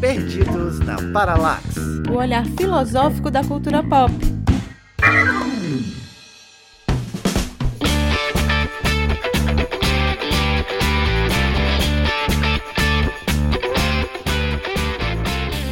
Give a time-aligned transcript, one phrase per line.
[0.00, 1.76] Perdidos na Paralax.
[2.08, 4.12] O olhar filosófico da cultura pop.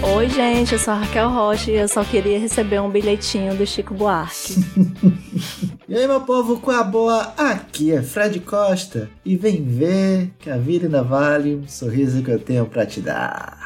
[0.02, 3.66] Oi, gente, eu sou a Raquel Rocha e eu só queria receber um bilhetinho do
[3.66, 4.55] Chico Buarque.
[5.95, 7.32] E aí, meu povo, é a boa?
[7.36, 12.32] Aqui é Fred Costa e vem ver que a vida ainda vale um sorriso que
[12.32, 13.56] eu tenho pra te dar.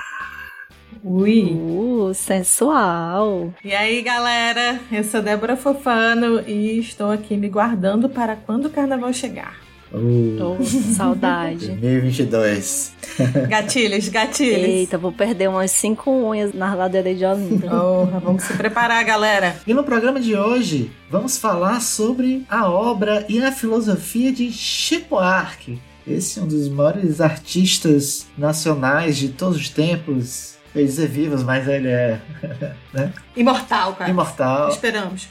[1.02, 1.54] Ui!
[1.54, 3.54] Uh, sensual.
[3.64, 4.78] E aí, galera?
[4.92, 9.67] Eu sou Débora Fofano e estou aqui me guardando para quando o carnaval chegar.
[9.92, 11.68] Uh, Tô com saudade.
[11.68, 12.92] 2022.
[13.48, 14.68] Gatilhos, gatilhos.
[14.68, 17.68] Eita, vou perder umas cinco unhas na ladeira de Olinda.
[17.70, 19.56] Porra, vamos se preparar, galera.
[19.66, 25.16] E no programa de hoje, vamos falar sobre a obra e a filosofia de Chico
[25.16, 25.80] Buarque.
[26.06, 30.57] Esse é um dos maiores artistas nacionais de todos os tempos.
[30.78, 32.20] Eu ia dizer vivos, mas ele é
[32.94, 33.12] né?
[33.36, 34.08] Imortal, cara.
[34.08, 34.68] imortal.
[34.68, 35.28] Esperamos.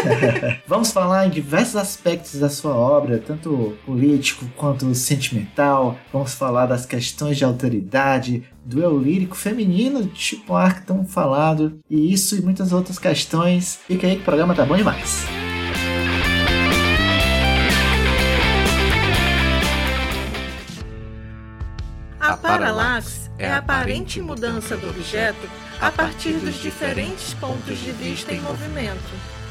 [0.68, 5.96] Vamos falar em diversos aspectos da sua obra, tanto político quanto sentimental.
[6.12, 11.80] Vamos falar das questões de autoridade, do eu lírico feminino de Chico Buarque tão falado,
[11.88, 13.80] e isso e muitas outras questões.
[13.86, 15.24] Fica aí que o programa tá bom demais.
[22.20, 28.32] A paralaxe é a aparente mudança do objeto a partir dos diferentes pontos de vista
[28.32, 29.41] em movimento.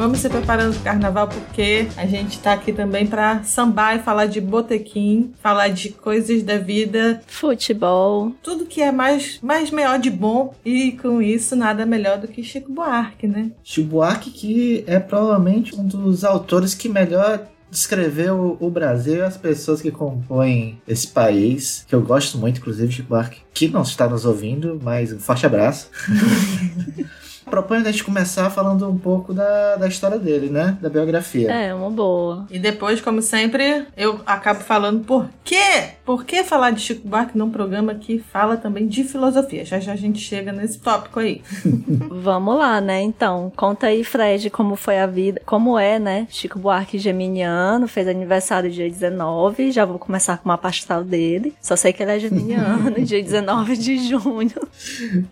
[0.04, 4.00] Vamos se preparando para o carnaval porque a gente tá aqui também para sambar e
[4.00, 8.30] falar de botequim, falar de coisas da vida, Futebol.
[8.42, 12.42] tudo que é mais, mais melhor de bom e com isso nada melhor do que
[12.42, 13.50] Chico Buarque, né?
[13.62, 17.40] Chico Buarque, que é provavelmente um dos autores que melhor
[17.70, 22.92] descreveu o Brasil e as pessoas que compõem esse país, que eu gosto muito, inclusive,
[22.92, 25.88] Chico Buarque, que não está nos ouvindo, mas um forte abraço.
[27.44, 30.76] Proponho a gente começar falando um pouco da, da história dele, né?
[30.80, 31.50] Da biografia.
[31.50, 32.46] É, uma boa.
[32.50, 35.90] E depois, como sempre, eu acabo falando por quê?
[36.04, 39.64] Por que falar de Chico Buarque num programa que fala também de filosofia?
[39.64, 41.42] Já já a gente chega nesse tópico aí.
[42.10, 43.02] Vamos lá, né?
[43.02, 46.26] Então, conta aí, Fred, como foi a vida, como é, né?
[46.30, 51.54] Chico Buarque geminiano, fez aniversário dia 19, já vou começar com uma pastel dele.
[51.60, 54.68] Só sei que ele é geminiano, dia 19 de junho.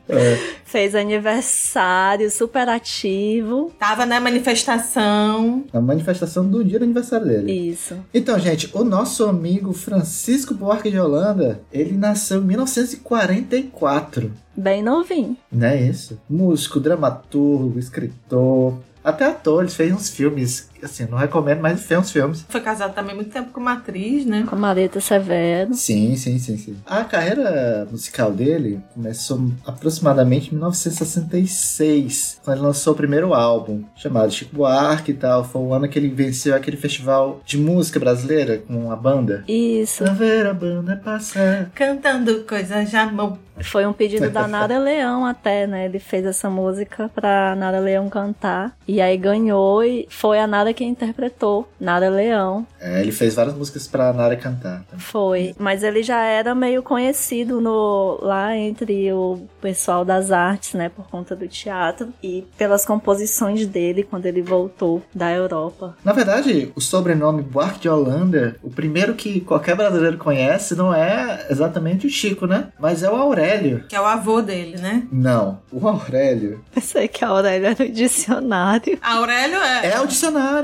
[0.08, 0.38] É.
[0.64, 3.72] Fez aniversário super ativo.
[3.78, 5.64] Tava na manifestação.
[5.72, 7.52] A manifestação do dia do aniversário dele.
[7.52, 7.96] Isso.
[8.12, 14.32] Então, gente, o nosso amigo Francisco Buarque de Holanda, ele nasceu em 1944.
[14.56, 15.36] Bem novinho.
[15.50, 16.20] Não é isso?
[16.28, 22.10] Músico, dramaturgo, escritor, até ator, ele fez uns filmes, assim, não recomendo, mas fez uns
[22.10, 22.44] filmes.
[22.48, 24.44] Foi casado também muito tempo com uma atriz, né?
[24.48, 25.74] Com a Marita Severo.
[25.74, 26.76] Sim, sim, sim, sim.
[26.86, 34.32] A carreira musical dele começou aproximadamente em 1966, quando ele lançou o primeiro álbum, chamado
[34.32, 35.44] Chico Buarque e tal.
[35.44, 39.44] Foi o ano que ele venceu aquele festival de música brasileira com a banda.
[39.48, 40.04] Isso.
[40.04, 41.70] Pra ver a banda passar.
[41.74, 43.38] Cantando coisas de amor.
[43.62, 45.84] Foi um pedido da Nara Leão até, né?
[45.84, 48.76] Ele fez essa música pra Nara Leão cantar.
[48.88, 51.68] E aí ganhou e foi a Nara quem interpretou.
[51.80, 52.66] Nara Leão.
[52.80, 54.84] É, ele fez várias músicas pra Nara cantar.
[54.96, 55.54] Foi.
[55.58, 60.88] Mas ele já era meio conhecido no, lá entre o pessoal das artes, né?
[60.88, 62.08] Por conta do teatro.
[62.22, 65.96] E pelas composições dele quando ele voltou da Europa.
[66.04, 71.46] Na verdade, o sobrenome Buarque de Holanda, o primeiro que qualquer brasileiro conhece não é
[71.50, 72.68] exatamente o Chico, né?
[72.78, 73.84] Mas é o Aurélio.
[73.88, 75.06] Que é o avô dele, né?
[75.10, 78.98] Não, o Aurélio Pensei que a Aurélia era o dicionário.
[79.02, 79.92] Aurélio é.
[79.92, 80.61] é o dicionário.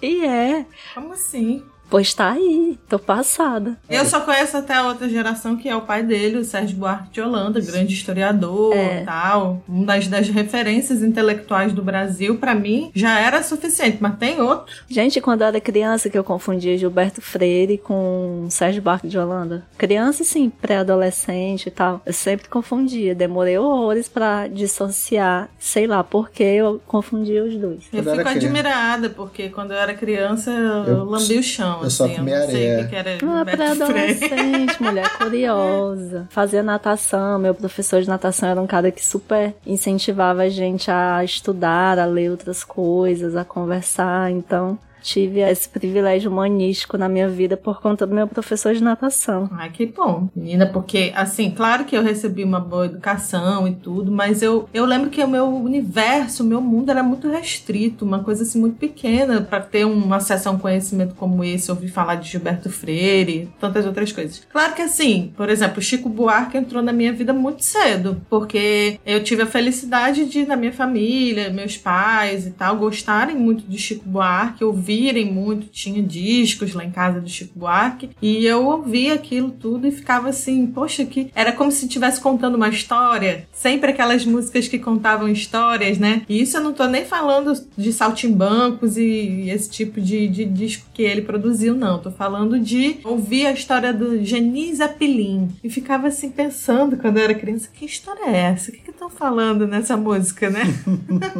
[0.00, 0.66] E é.
[0.94, 1.64] Como assim?
[1.90, 2.78] Pois tá aí.
[2.88, 3.76] Tô passada.
[3.88, 7.10] Eu só conheço até a outra geração, que é o pai dele, o Sérgio Buarque
[7.10, 9.02] de Holanda, grande historiador É.
[9.02, 9.62] e tal.
[9.68, 14.74] Uma das, das referências intelectuais do Brasil, pra mim, já era suficiente, mas tem outro.
[14.88, 19.64] Gente, quando eu era criança que eu confundia Gilberto Freire com Sérgio Barco de Holanda.
[19.76, 22.00] Criança, sim, pré-adolescente e tal.
[22.04, 23.14] Eu sempre confundia.
[23.14, 25.48] Demorei horrores pra dissociar.
[25.58, 27.84] Sei lá por que eu confundia os dois.
[27.92, 31.77] Eu eu fico admirada, porque quando eu era criança, eu, Eu- lambi o chão.
[31.84, 32.78] Eu só assim, eu comia não sei areia.
[32.78, 34.16] o que que era Ah, Gilberto Freire.
[34.18, 36.26] pré-adolescente, mulher curiosa.
[36.30, 37.38] Fazia natação.
[37.38, 42.04] Meu professor de natação era um cara que super incentivava a gente a estudar, a
[42.04, 44.30] ler outras coisas, a conversar.
[44.30, 49.48] Então, tive esse privilégio humanístico na minha vida por conta do meu professor de natação.
[49.52, 54.10] Ai, que bom, menina, porque, assim, claro que eu recebi uma boa educação e tudo,
[54.10, 58.22] mas eu, eu lembro que o meu universo, o meu mundo era muito restrito, uma
[58.22, 62.16] coisa assim muito pequena para ter um acesso a um conhecimento como esse, ouvir falar
[62.16, 64.46] de Gilberto Freire, tantas outras coisas.
[64.50, 69.22] Claro que, assim, por exemplo, Chico Buarque entrou na minha vida muito cedo, porque eu
[69.22, 74.08] tive a felicidade de, na minha família, meus pais e tal, gostarem muito de Chico
[74.08, 79.50] Buarque, ouvirem muito, tinha discos lá em casa do Chico Buarque, e eu ouvia aquilo
[79.50, 84.24] tudo e ficava assim, poxa, que era como se estivesse contando uma história, sempre aquelas
[84.24, 86.22] músicas que contavam histórias, né?
[86.26, 90.86] E isso eu não tô nem falando de saltimbancos e esse tipo de, de disco
[90.94, 91.98] que ele produziu, não.
[91.98, 95.48] Tô falando de ouvir a história do Genise Apilim.
[95.62, 98.70] E ficava assim pensando quando eu era criança, que história é essa?
[98.70, 100.62] O que que estão falando nessa música, né?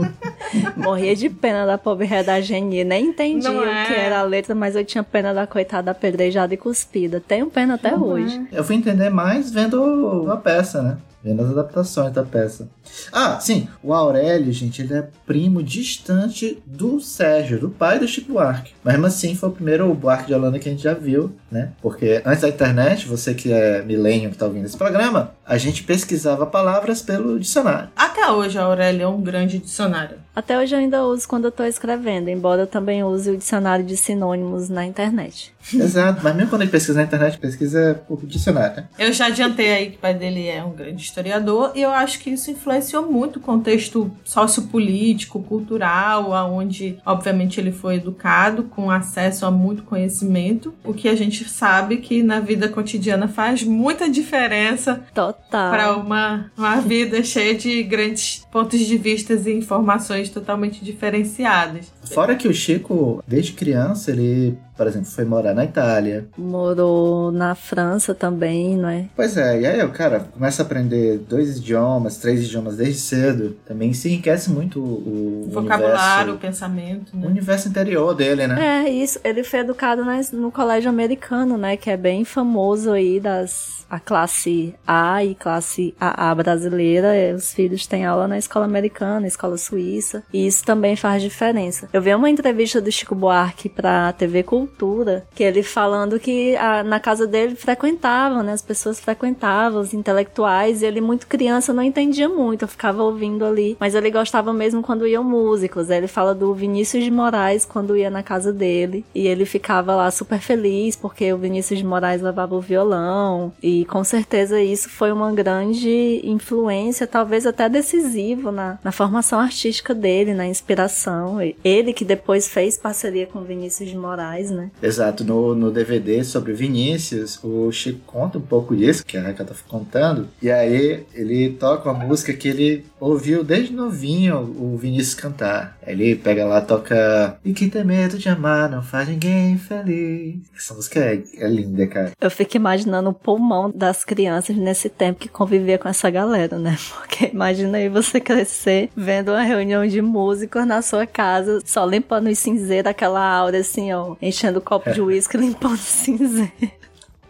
[0.77, 2.85] Morria de pena da pobre da Geni.
[2.85, 3.87] Nem entendi Não o é?
[3.87, 7.21] que era a letra, mas eu tinha pena da coitada apedrejada e cuspida.
[7.21, 8.47] Tenho pena até hoje.
[8.53, 10.99] Eu fui entender mais vendo a peça, né?
[11.23, 12.69] Vendo as adaptações da peça.
[13.13, 18.33] Ah, sim, o Aurélio, gente, ele é primo distante do Sérgio, do pai do Chico
[18.33, 18.73] Buarque.
[18.85, 21.73] Mas mesmo assim, foi o primeiro Buarque de Holanda que a gente já viu, né?
[21.83, 25.83] Porque antes da internet, você que é milênio que tá ouvindo esse programa, a gente
[25.83, 27.89] pesquisava palavras pelo dicionário.
[27.97, 30.19] Até hoje a Aurélia é um grande dicionário.
[30.37, 33.85] Até hoje eu ainda uso quando eu tô escrevendo, embora eu também use o dicionário
[33.85, 35.53] de sinônimos na internet.
[35.75, 38.89] Exato, mas mesmo quando ele pesquisa na internet, pesquisa por dicionário, né?
[38.99, 42.21] Eu já adiantei aí que o pai dele é um grande historiador e eu acho
[42.21, 49.45] que isso influenciou muito o contexto sociopolítico, cultural, aonde obviamente ele foi educado com acesso
[49.45, 55.03] a muito conhecimento, o que a gente sabe que na vida cotidiana faz muita diferença
[55.13, 55.38] Total.
[55.51, 61.93] Para uma, uma vida cheia de grandes pontos de vista e informações totalmente diferenciadas.
[62.13, 66.27] Fora que o Chico, desde criança, ele, por exemplo, foi morar na Itália.
[66.37, 69.05] Morou na França também, não é?
[69.15, 73.57] Pois é, e aí o cara começa a aprender dois idiomas, três idiomas desde cedo.
[73.67, 77.27] Também se enriquece muito o, O vocabulário, o universo, pensamento, o né?
[77.27, 78.85] universo interior dele, né?
[78.87, 79.19] É, isso.
[79.25, 81.77] Ele foi educado na- no colégio americano, né?
[81.77, 83.79] Que é bem famoso aí das.
[83.91, 87.09] A classe A e classe AA brasileira.
[87.35, 90.23] Os filhos têm aula na escola americana, escola suíça.
[90.31, 91.89] E isso também faz diferença.
[91.91, 96.83] Eu vi uma entrevista do Chico Buarque pra TV Cultura, que ele falando que a-
[96.83, 98.53] na casa dele frequentavam, né?
[98.53, 100.83] As pessoas frequentavam, os intelectuais.
[100.83, 102.63] E ele, muito criança, não entendia muito.
[102.63, 103.77] Eu ficava ouvindo ali.
[103.81, 105.91] Mas ele gostava mesmo quando iam músicos.
[105.91, 109.05] Ele fala do Vinícius de Moraes quando ia na casa dele.
[109.15, 113.53] E ele ficava lá super feliz porque o Vinícius de Moraes levava o violão.
[113.63, 119.95] E com certeza isso foi uma grande influência, talvez até decisivo na, na formação artística
[119.95, 121.41] dele, na inspiração.
[121.43, 121.57] E
[121.89, 124.71] Ele que depois fez parceria com o Vinícius de Moraes, né?
[124.83, 129.47] Exato, no, no DVD sobre Vinícius, o Chico conta um pouco disso, que a Raquel
[129.47, 135.15] tá contando, e aí ele toca uma música que ele ouviu desde novinho o Vinícius
[135.15, 135.79] cantar.
[135.87, 140.37] Ele pega lá, toca E que ter medo de amar não faz ninguém feliz.
[140.55, 142.13] Essa música é, é linda, cara.
[142.21, 146.77] Eu fico imaginando o pulmão das crianças nesse tempo que convivia com essa galera, né?
[146.99, 152.29] Porque imagina aí você crescer vendo uma reunião de músicos na sua casa, só limpando
[152.31, 156.51] os cinzeiros, aquela aura assim, ó, enchendo o copo de uísque, limpando o cinzeiro.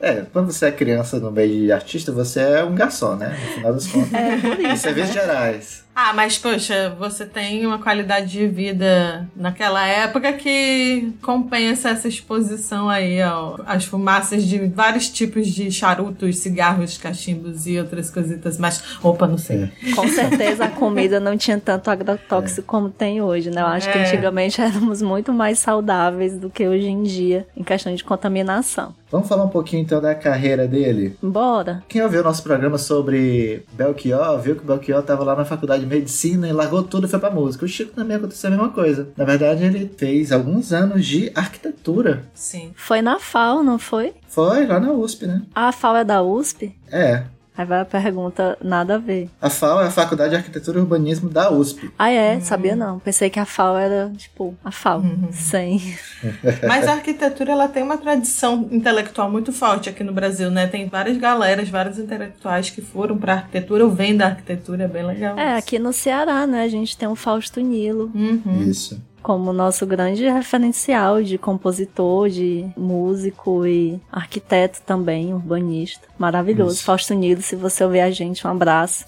[0.00, 3.30] É, quando você é criança no meio de artista, você é um garçom, né?
[3.30, 4.14] No final das contas.
[4.14, 4.82] É, por Em isso.
[4.84, 5.84] serviços gerais.
[6.00, 12.88] Ah, mas poxa, você tem uma qualidade de vida naquela época que compensa essa exposição
[12.88, 18.80] aí ó, às fumaças de vários tipos de charutos, cigarros, cachimbos e outras coisitas mais.
[19.02, 19.72] Opa, não sei.
[19.96, 23.60] Com certeza a comida não tinha tanto agrotóxico como tem hoje, né?
[23.60, 24.02] Eu acho que É.
[24.06, 28.94] antigamente éramos muito mais saudáveis do que hoje em dia, em questão de contaminação.
[29.10, 31.16] Vamos falar um pouquinho então da carreira dele.
[31.22, 31.82] Bora!
[31.88, 35.80] Quem ouviu o nosso programa sobre Belchior, viu que o Belchior tava lá na faculdade
[35.80, 37.64] de medicina e largou tudo e foi pra música.
[37.64, 39.08] O Chico também aconteceu a mesma coisa.
[39.16, 42.24] Na verdade, ele fez alguns anos de arquitetura.
[42.34, 42.72] Sim.
[42.76, 44.14] Foi na FAO, não foi?
[44.28, 45.42] Foi lá na USP, né?
[45.54, 46.74] A FAO é da USP?
[46.90, 47.24] É.
[47.58, 49.28] Aí vai a pergunta, nada a ver.
[49.42, 51.90] A FAO é a Faculdade de Arquitetura e Urbanismo da USP.
[51.98, 52.38] Ah, é?
[52.38, 53.00] Sabia não.
[53.00, 55.02] Pensei que a FAO era, tipo, a FAO.
[55.32, 55.82] Sem.
[56.68, 60.68] Mas a arquitetura ela tem uma tradição intelectual muito forte aqui no Brasil, né?
[60.68, 65.04] Tem várias galeras, vários intelectuais que foram pra arquitetura ou vêm da arquitetura, é bem
[65.04, 65.36] legal.
[65.36, 65.58] É, isso.
[65.58, 66.62] aqui no Ceará, né?
[66.62, 68.62] A gente tem o Fausto Nilo Uhum.
[68.62, 69.02] Isso.
[69.22, 76.08] Como nosso grande referencial de compositor, de músico e arquiteto também, urbanista.
[76.18, 76.74] Maravilhoso.
[76.74, 76.84] Isso.
[76.84, 79.04] Fausto Nilo, se você ouvir a gente, um abraço.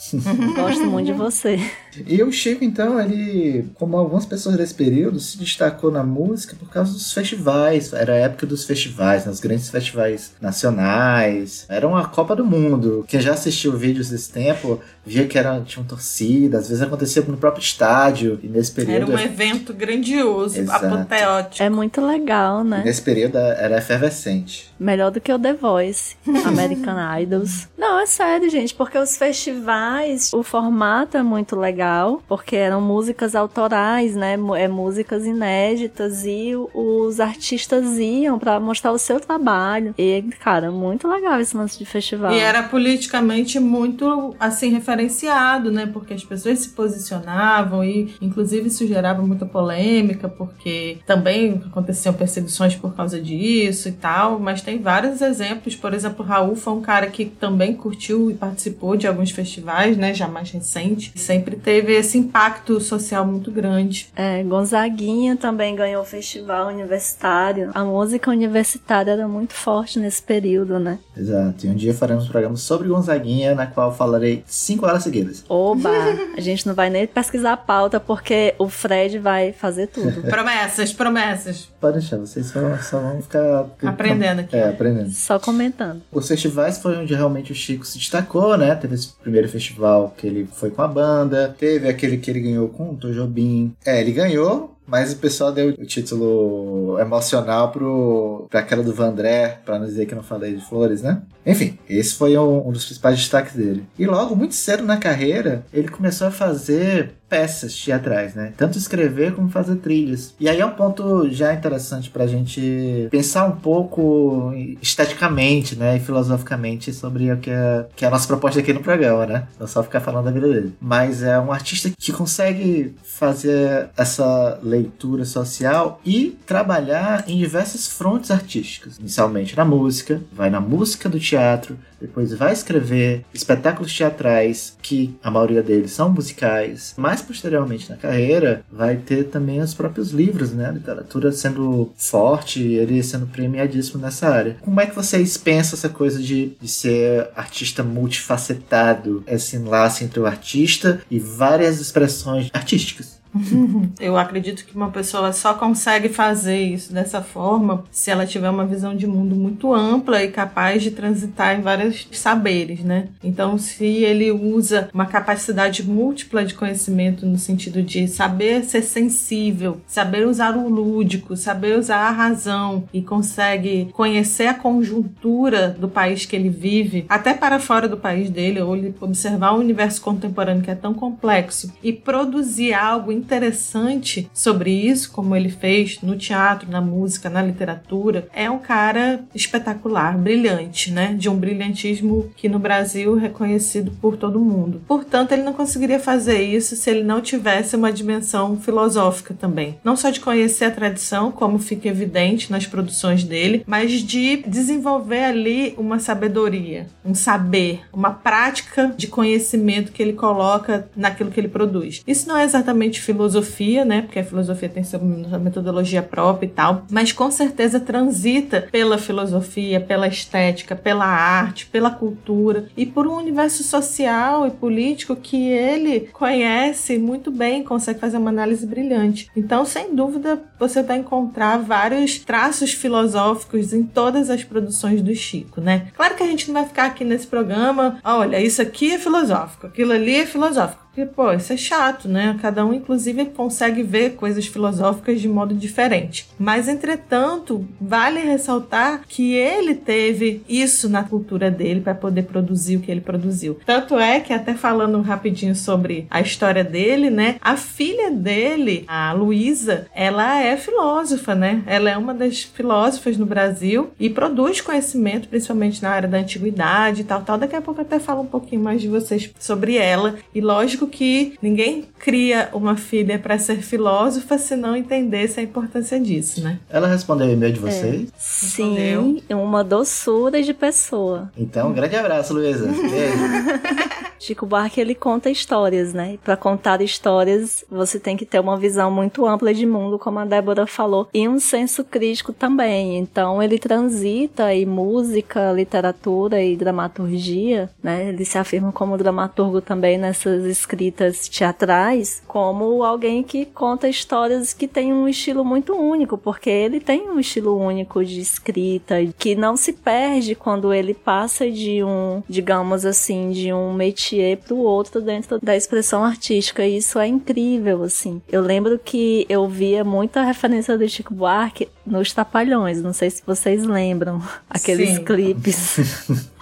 [0.55, 1.59] Gosto muito de você.
[2.07, 6.71] E o Chico, então, ele, como algumas pessoas desse período, se destacou na música por
[6.71, 7.93] causa dos festivais.
[7.93, 11.67] Era a época dos festivais, nos grandes festivais nacionais.
[11.69, 13.05] Era uma Copa do Mundo.
[13.09, 17.37] Quem já assistiu vídeos desse tempo via que era, tinham torcida, às vezes acontecia no
[17.37, 18.39] próprio estádio.
[18.43, 19.13] E nesse Era período.
[19.13, 20.87] um evento grandioso, Exato.
[20.87, 21.63] apoteótico.
[21.63, 22.83] É muito legal, né?
[22.85, 24.71] Nesse período era efervescente.
[24.79, 26.17] Melhor do que o The Voice,
[26.47, 27.69] American Idols.
[27.77, 33.35] Não, é sério, gente, porque os festivais, o formato é muito legal, porque eram músicas
[33.35, 34.39] autorais, né?
[34.59, 39.95] É músicas inéditas e os artistas iam pra mostrar o seu trabalho.
[39.99, 42.33] E, cara, muito legal esse lance de festival.
[42.33, 45.87] E era politicamente muito assim referenciado, né?
[45.87, 49.90] Porque as pessoas se posicionavam e, inclusive, isso gerava muita polêmica,
[50.29, 54.39] porque também aconteciam perseguições por causa disso e tal.
[54.39, 55.75] Mas tem vários exemplos.
[55.75, 60.15] Por exemplo, Raul foi um cara que também curtiu e participou de alguns festivais, né?
[60.15, 61.13] Já mais recente.
[61.17, 64.09] Sempre teve esse impacto social muito grande.
[64.15, 67.71] É, Gonzaguinha também ganhou o festival universitário.
[67.75, 70.99] A música universitária era muito forte nesse período, né?
[71.17, 71.67] Exato.
[71.67, 75.45] E um dia faremos um programa sobre Gonzaguinha, na qual falarei cinco horas seguidas.
[75.49, 75.91] Oba!
[76.37, 80.23] A gente não vai nem pesquisar a pauta porque o Fred vai fazer tudo.
[80.23, 81.69] Promessas, promessas.
[81.81, 84.57] Pode deixar, vocês só, só vão ficar Aprendendo aqui.
[84.57, 85.11] É, aprendendo.
[85.11, 86.03] Só comentando.
[86.13, 88.75] Os festivais foi onde realmente o Chico se destacou, né?
[88.75, 92.69] Teve esse primeiro festival que ele foi com a banda, teve aquele que ele ganhou
[92.69, 93.75] com o Tojobim.
[93.85, 99.61] É, ele ganhou, mas o pessoal deu o título emocional pro, pra aquela do Vandré,
[99.65, 101.23] pra não dizer que não falei de flores, né?
[101.47, 103.87] Enfim, esse foi um, um dos principais destaques dele.
[103.99, 108.53] E logo, muito cedo na carreira, ele começou a fazer peças teatrais, né?
[108.57, 110.35] Tanto escrever como fazer trilhas.
[110.41, 115.97] E aí é um ponto já interessante pra gente pensar um pouco esteticamente, né?
[115.97, 119.47] E filosoficamente sobre o que é, que é a nossa proposta aqui no programa, né?
[119.61, 120.75] Não só ficar falando da vida dele.
[120.81, 124.80] Mas é um artista que consegue fazer essa leitura
[125.25, 128.99] social e trabalhar em diversas frontes artísticas.
[128.99, 135.31] Inicialmente na música, vai na música do teatro, depois vai escrever espetáculos teatrais, que a
[135.31, 136.95] maioria deles são musicais.
[136.97, 140.69] Mais posteriormente na carreira, vai ter também os próprios livros, né?
[140.69, 144.57] A literatura sendo forte, ele sendo premiadíssimo nessa área.
[144.61, 150.21] Como é que vocês pensam essa coisa de, de ser artista multifacetado, esse enlace entre
[150.21, 153.20] o artista e várias expressões artísticas?
[154.01, 158.67] Eu acredito que uma pessoa só consegue fazer isso dessa forma se ela tiver uma
[158.67, 163.09] visão de mundo muito ampla e capaz de transitar em vários saberes, né?
[163.23, 169.81] Então, se ele usa uma capacidade múltipla de conhecimento no sentido de saber ser sensível,
[169.87, 176.27] saber usar o lúdico, saber usar a razão e consegue conhecer a conjuntura do país
[176.27, 180.71] que ele vive, até para fora do país dele, ou observar o universo contemporâneo que
[180.71, 186.81] é tão complexo e produzir algo interessante sobre isso, como ele fez no teatro, na
[186.81, 191.15] música, na literatura, é um cara espetacular, brilhante, né?
[191.15, 194.83] De um brilhantismo que no Brasil é reconhecido por todo mundo.
[194.87, 199.79] Portanto, ele não conseguiria fazer isso se ele não tivesse uma dimensão filosófica também.
[199.85, 205.25] Não só de conhecer a tradição, como fica evidente nas produções dele, mas de desenvolver
[205.25, 211.49] ali uma sabedoria, um saber, uma prática de conhecimento que ele coloca naquilo que ele
[211.49, 212.03] produz.
[212.07, 214.03] Isso não é exatamente filosofia, né?
[214.03, 215.01] Porque a filosofia tem sua
[215.39, 221.91] metodologia própria e tal, mas com certeza transita pela filosofia, pela estética, pela arte, pela
[221.91, 228.19] cultura e por um universo social e político que ele conhece muito bem, consegue fazer
[228.19, 229.31] uma análise brilhante.
[229.37, 235.61] Então, sem dúvida, você vai encontrar vários traços filosóficos em todas as produções do Chico,
[235.61, 235.89] né?
[235.97, 239.67] Claro que a gente não vai ficar aqui nesse programa, olha, isso aqui é filosófico,
[239.67, 240.90] aquilo ali é filosófico.
[240.91, 242.37] Porque, pô, isso é chato, né?
[242.43, 246.27] Cada um, inclusive, consegue ver coisas filosóficas de modo diferente.
[246.37, 252.81] Mas, entretanto, vale ressaltar que ele teve isso na cultura dele para poder produzir o
[252.81, 253.59] que ele produziu.
[253.65, 257.37] Tanto é que, até falando rapidinho sobre a história dele, né?
[257.41, 261.63] A filha dele, a Luísa, ela é filósofa, né?
[261.67, 267.03] Ela é uma das filósofas no Brasil e produz conhecimento, principalmente na área da antiguidade
[267.03, 267.39] e tal, tal.
[267.39, 270.17] Daqui a pouco até falo um pouquinho mais de vocês sobre ela.
[270.35, 275.99] E lógico que ninguém cria uma filha para ser filósofa se não entendesse a importância
[275.99, 276.59] disso, né?
[276.69, 278.09] Ela respondeu o e-mail de vocês?
[278.09, 278.13] É.
[278.17, 281.31] Sim, uma doçura de pessoa.
[281.37, 282.67] Então, um grande abraço, Luísa.
[282.67, 284.01] Beijo.
[284.21, 286.19] Chico Buarque ele conta histórias, né?
[286.23, 290.27] Para contar histórias, você tem que ter uma visão muito ampla de mundo, como a
[290.27, 292.99] Débora falou, e um senso crítico também.
[292.99, 298.11] Então, ele transita em música, literatura e dramaturgia, né?
[298.11, 304.69] Ele se afirma como dramaturgo também nessas escritas teatrais, como alguém que conta histórias que
[304.69, 309.57] tem um estilo muito único, porque ele tem um estilo único de escrita que não
[309.57, 315.01] se perde quando ele passa de um, digamos assim, de um métier para o outro
[315.01, 316.65] dentro da expressão artística.
[316.65, 318.21] E isso é incrível, assim.
[318.29, 322.83] Eu lembro que eu via muita referência do Chico Buarque nos Tapalhões.
[322.83, 325.05] Não sei se vocês lembram aqueles Sim.
[325.05, 325.77] clipes.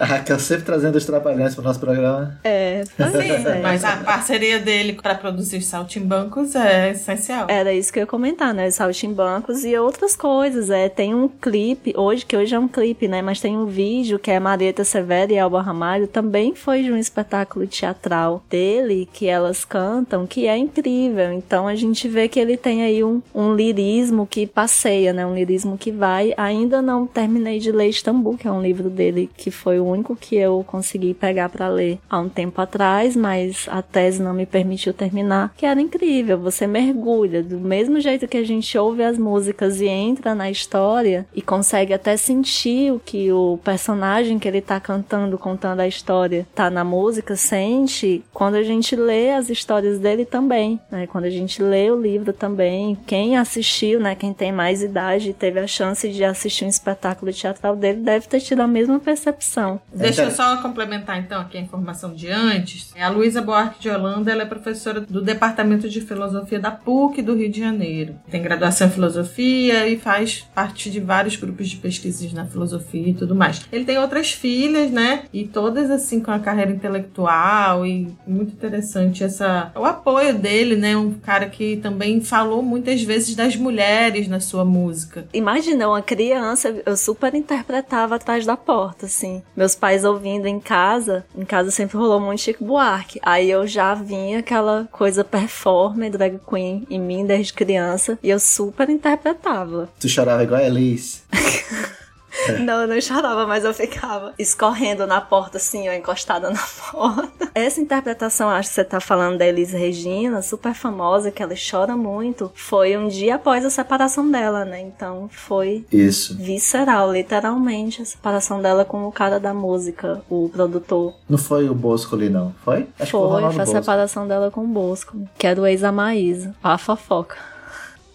[0.00, 2.38] A Raquel sempre trazendo os trapalhões pro nosso programa.
[2.42, 3.60] É, Sim, é.
[3.60, 7.46] mas a parceria dele para produzir saltimbancos é essencial.
[7.50, 8.70] Era isso que eu ia comentar, né?
[8.70, 10.70] Saltimbancos e outras coisas.
[10.70, 13.20] É, tem um clipe, hoje, que hoje é um clipe, né?
[13.20, 16.96] Mas tem um vídeo que é Marieta Severa e Alba Ramalho, também foi de um
[16.96, 21.30] espetáculo teatral dele, que elas cantam, que é incrível.
[21.30, 25.26] Então a gente vê que ele tem aí um, um lirismo que passeia, né?
[25.26, 26.32] Um lirismo que vai.
[26.38, 30.16] Ainda não terminei de ler Istambul, que é um livro dele que foi o único
[30.16, 34.46] que eu consegui pegar para ler há um tempo atrás, mas a tese não me
[34.46, 36.38] permitiu terminar, que era incrível.
[36.38, 41.26] Você mergulha do mesmo jeito que a gente ouve as músicas e entra na história
[41.34, 46.46] e consegue até sentir o que o personagem que ele tá cantando, contando a história,
[46.54, 51.06] tá na música, sente quando a gente lê as histórias dele também, né?
[51.06, 55.34] Quando a gente lê o livro também, quem assistiu, né, quem tem mais idade e
[55.34, 59.79] teve a chance de assistir um espetáculo teatral dele deve ter tido a mesma percepção
[59.92, 62.92] Deixa eu só complementar então aqui a informação de antes.
[62.98, 67.34] A Luísa Buarque de Holanda ela é professora do Departamento de Filosofia da PUC do
[67.34, 68.14] Rio de Janeiro.
[68.30, 73.14] Tem graduação em filosofia e faz parte de vários grupos de pesquisas na filosofia e
[73.14, 73.62] tudo mais.
[73.72, 75.24] Ele tem outras filhas, né?
[75.32, 80.96] E todas assim com a carreira intelectual e muito interessante essa o apoio dele, né?
[80.96, 85.26] Um cara que também falou muitas vezes das mulheres na sua música.
[85.32, 89.42] Imagina uma criança, eu super interpretava atrás da porta, assim.
[89.70, 93.20] Meus pais ouvindo em casa, em casa sempre rolou muito Chico Buarque.
[93.22, 98.40] Aí eu já vinha aquela coisa performer, drag queen em mim desde criança e eu
[98.40, 99.88] super interpretava.
[100.00, 101.22] Tu chorava igual a Elis.
[102.60, 107.50] Não, eu não chorava, mas eu ficava escorrendo na porta, assim, ó, encostada na porta.
[107.54, 111.96] Essa interpretação, acho que você tá falando da Elis Regina, super famosa, que ela chora
[111.96, 114.80] muito, foi um dia após a separação dela, né?
[114.80, 116.36] Então foi Isso.
[116.36, 121.14] visceral, literalmente, a separação dela com o cara da música, o produtor.
[121.28, 122.54] Não foi o Bosco ali, não.
[122.64, 122.86] Foi?
[122.98, 123.66] Acho foi, o foi a Bosco.
[123.66, 127.36] separação dela com o Bosco, que é do ex da Maísa, a fofoca.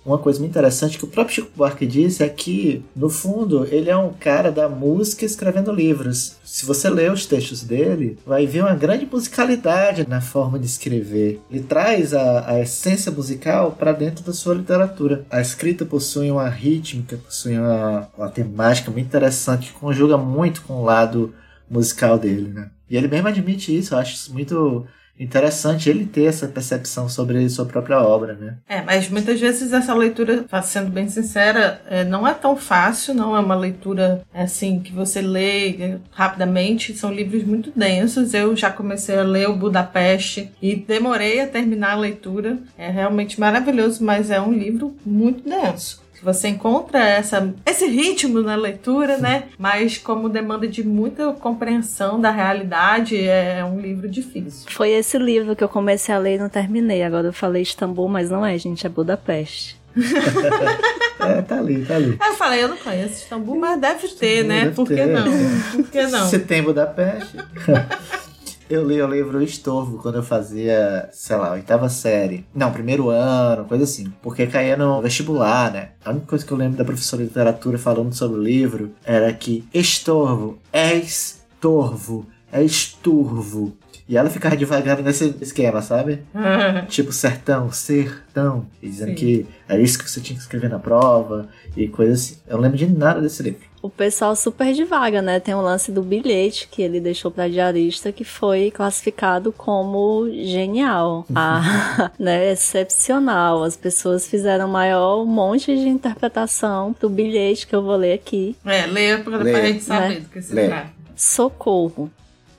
[0.06, 3.90] Uma coisa muito interessante que o próprio Chico Buarque disse é que, no fundo, ele
[3.90, 6.36] é um cara da música escrevendo livros.
[6.46, 11.42] Se você ler os textos dele, vai ver uma grande musicalidade na forma de escrever.
[11.50, 15.26] Ele traz a, a essência musical para dentro da sua literatura.
[15.28, 20.74] A escrita possui uma rítmica, possui uma, uma temática muito interessante que conjuga muito com
[20.74, 21.34] o lado
[21.68, 22.70] musical dele, né?
[22.88, 24.86] E ele mesmo admite isso, eu acho isso muito
[25.20, 28.58] interessante ele ter essa percepção sobre sua própria obra, né?
[28.68, 33.36] É, mas muitas vezes essa leitura, sendo bem sincera, é, não é tão fácil, não
[33.36, 36.98] é uma leitura assim que você lê é, rapidamente.
[36.98, 38.34] São livros muito densos.
[38.34, 42.58] Eu já comecei a ler o Budapeste e demorei a terminar a leitura.
[42.78, 46.05] É realmente maravilhoso, mas é um livro muito denso.
[46.26, 49.44] Você encontra essa, esse ritmo na leitura, né?
[49.60, 54.66] Mas como demanda de muita compreensão da realidade, é um livro difícil.
[54.72, 57.04] Foi esse livro que eu comecei a ler e não terminei.
[57.04, 59.80] Agora eu falei Istambul, mas não é, gente, é Budapeste.
[61.18, 62.18] É, tá ali, tá ali.
[62.20, 64.66] Aí eu falei, eu não conheço Istambul, mas deve ter, né?
[64.66, 65.08] Deve Por que ter.
[65.08, 65.24] não?
[65.72, 66.28] Por que não?
[66.28, 67.38] Se tem Budapeste.
[68.68, 72.48] Eu li o livro Estorvo quando eu fazia, sei lá, oitava série.
[72.54, 74.12] Não, primeiro ano, coisa assim.
[74.24, 75.90] Porque caía no vestibular, né?
[76.04, 79.32] A única coisa que eu lembro da professora de literatura falando sobre o livro era
[79.32, 83.78] que estorvo é estorvo, é esturvo.
[84.08, 86.24] E ela ficava devagar nesse esquema, sabe?
[86.90, 88.66] Tipo sertão, sertão.
[88.82, 89.16] E dizendo Sim.
[89.16, 91.48] que era isso que você tinha que escrever na prova
[91.78, 92.38] e coisa assim.
[92.48, 93.62] Eu não lembro de nada desse livro.
[93.86, 95.40] O pessoal super devaga, né?
[95.40, 101.24] Tem o lance do bilhete que ele deixou pra diarista que foi classificado como genial.
[101.36, 102.52] Ah, né?
[102.52, 103.64] Excepcional.
[103.64, 108.56] As pessoas fizeram maior um monte de interpretação do bilhete que eu vou ler aqui.
[108.66, 109.52] É, leia pra, Lê.
[109.52, 110.20] pra gente saber Né?
[110.22, 110.90] do que se trata.
[111.16, 112.10] Socorro.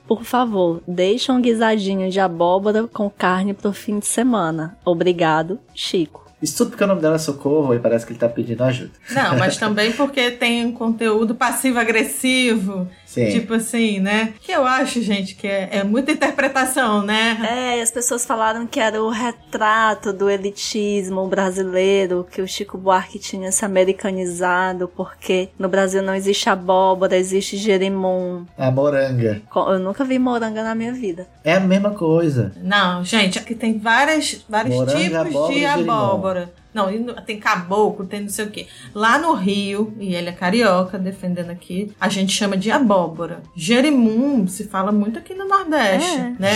[0.07, 4.77] Por favor, deixa um guisadinho de abóbora com carne pro fim de semana.
[4.85, 6.26] Obrigado, Chico.
[6.41, 8.91] Isso tudo porque o nome dela é Socorro e parece que ele tá pedindo ajuda.
[9.11, 12.87] Não, mas também porque tem um conteúdo passivo-agressivo.
[13.25, 13.31] Sim.
[13.31, 14.33] Tipo assim, né?
[14.41, 17.37] Que eu acho, gente, que é, é muita interpretação, né?
[17.49, 22.77] É, e as pessoas falaram que era o retrato do elitismo brasileiro, que o Chico
[22.77, 28.45] Buarque tinha se americanizado, porque no Brasil não existe abóbora, existe jerimum.
[28.57, 29.41] A moranga.
[29.55, 31.27] Eu nunca vi moranga na minha vida.
[31.43, 32.51] É a mesma coisa.
[32.61, 35.91] Não, gente, aqui tem várias, vários Moranga, tipos abóbora de jerimum.
[35.91, 36.53] abóbora.
[36.77, 38.67] Não, tem caboclo, tem não sei o quê.
[38.93, 43.41] Lá no Rio, e ele é carioca, defendendo aqui, a gente chama de abóbora.
[43.55, 46.35] Jerimum se fala muito aqui no Nordeste, É.
[46.39, 46.53] né?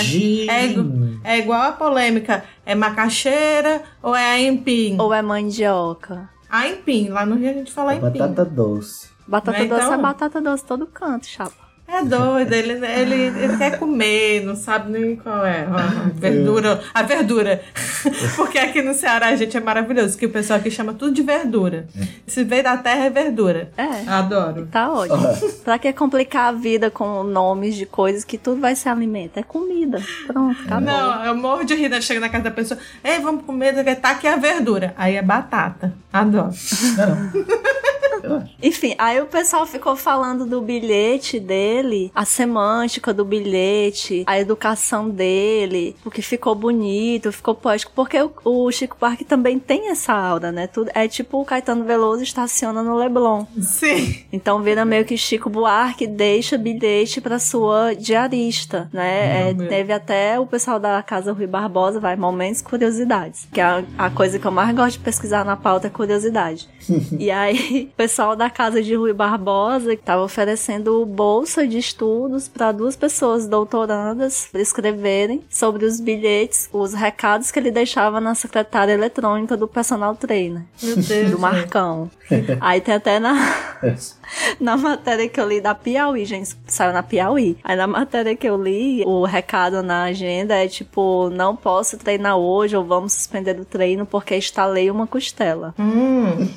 [1.23, 4.97] É, é igual a polêmica, é macaxeira ou é aipim?
[4.99, 6.29] Ou é mandioca?
[6.49, 8.19] Aipim, lá no Rio a gente fala É aipim.
[8.19, 9.09] batata doce.
[9.27, 9.93] Batata Né, doce então?
[9.93, 11.70] é batata doce todo canto, chapa.
[11.93, 15.63] É doido, ele, ele, ele quer comer, não sabe nem qual é.
[15.65, 16.81] A verdura.
[16.93, 17.61] A verdura.
[18.37, 21.21] Porque aqui no Ceará a gente é maravilhoso, que o pessoal aqui chama tudo de
[21.21, 21.87] verdura.
[22.25, 23.71] Se veio da terra é verdura.
[23.75, 24.07] É.
[24.07, 24.69] Adoro.
[24.71, 25.51] Tá ótimo.
[25.65, 29.37] pra que complicar a vida com nomes de coisas que tudo vai ser alimento?
[29.37, 30.01] É comida.
[30.27, 30.85] Pronto, acabou.
[30.87, 31.99] Não, eu morro de rir, né?
[31.99, 34.93] Chega na casa da pessoa, ei, vamos comer, tá aqui a verdura.
[34.97, 35.93] Aí é batata.
[36.13, 36.51] Adoro.
[38.23, 38.51] Eu acho.
[38.61, 45.09] Enfim, aí o pessoal ficou falando do bilhete dele, a semântica do bilhete, a educação
[45.09, 50.51] dele, porque ficou bonito, ficou poético, porque o, o Chico Buarque também tem essa aura,
[50.51, 50.67] né?
[50.67, 53.45] Tudo, é tipo o Caetano Veloso estaciona no Leblon.
[53.59, 54.23] Sim.
[54.31, 59.49] Então vira meio que Chico Buarque deixa bilhete pra sua diarista, né?
[59.49, 63.83] É, teve até o pessoal da Casa Rui Barbosa, vai, momentos curiosidades, que é a,
[63.97, 66.69] a coisa que eu mais gosto de pesquisar na pauta é curiosidade.
[67.17, 72.49] e aí o pessoal da casa de Rui Barbosa que estava oferecendo bolsa de estudos
[72.49, 78.91] para duas pessoas doutorandas escreverem sobre os bilhetes, os recados que ele deixava na secretária
[78.91, 80.61] eletrônica do personal trainer.
[80.83, 81.31] Meu Deus.
[81.31, 82.11] Do Marcão.
[82.59, 83.33] Aí tem até na,
[84.59, 87.57] na matéria que eu li da Piauí, gente, saiu na Piauí.
[87.63, 92.37] Aí na matéria que eu li, o recado na agenda é tipo, não posso treinar
[92.37, 95.73] hoje ou vamos suspender o treino porque instalei uma costela.
[95.79, 96.49] Hum.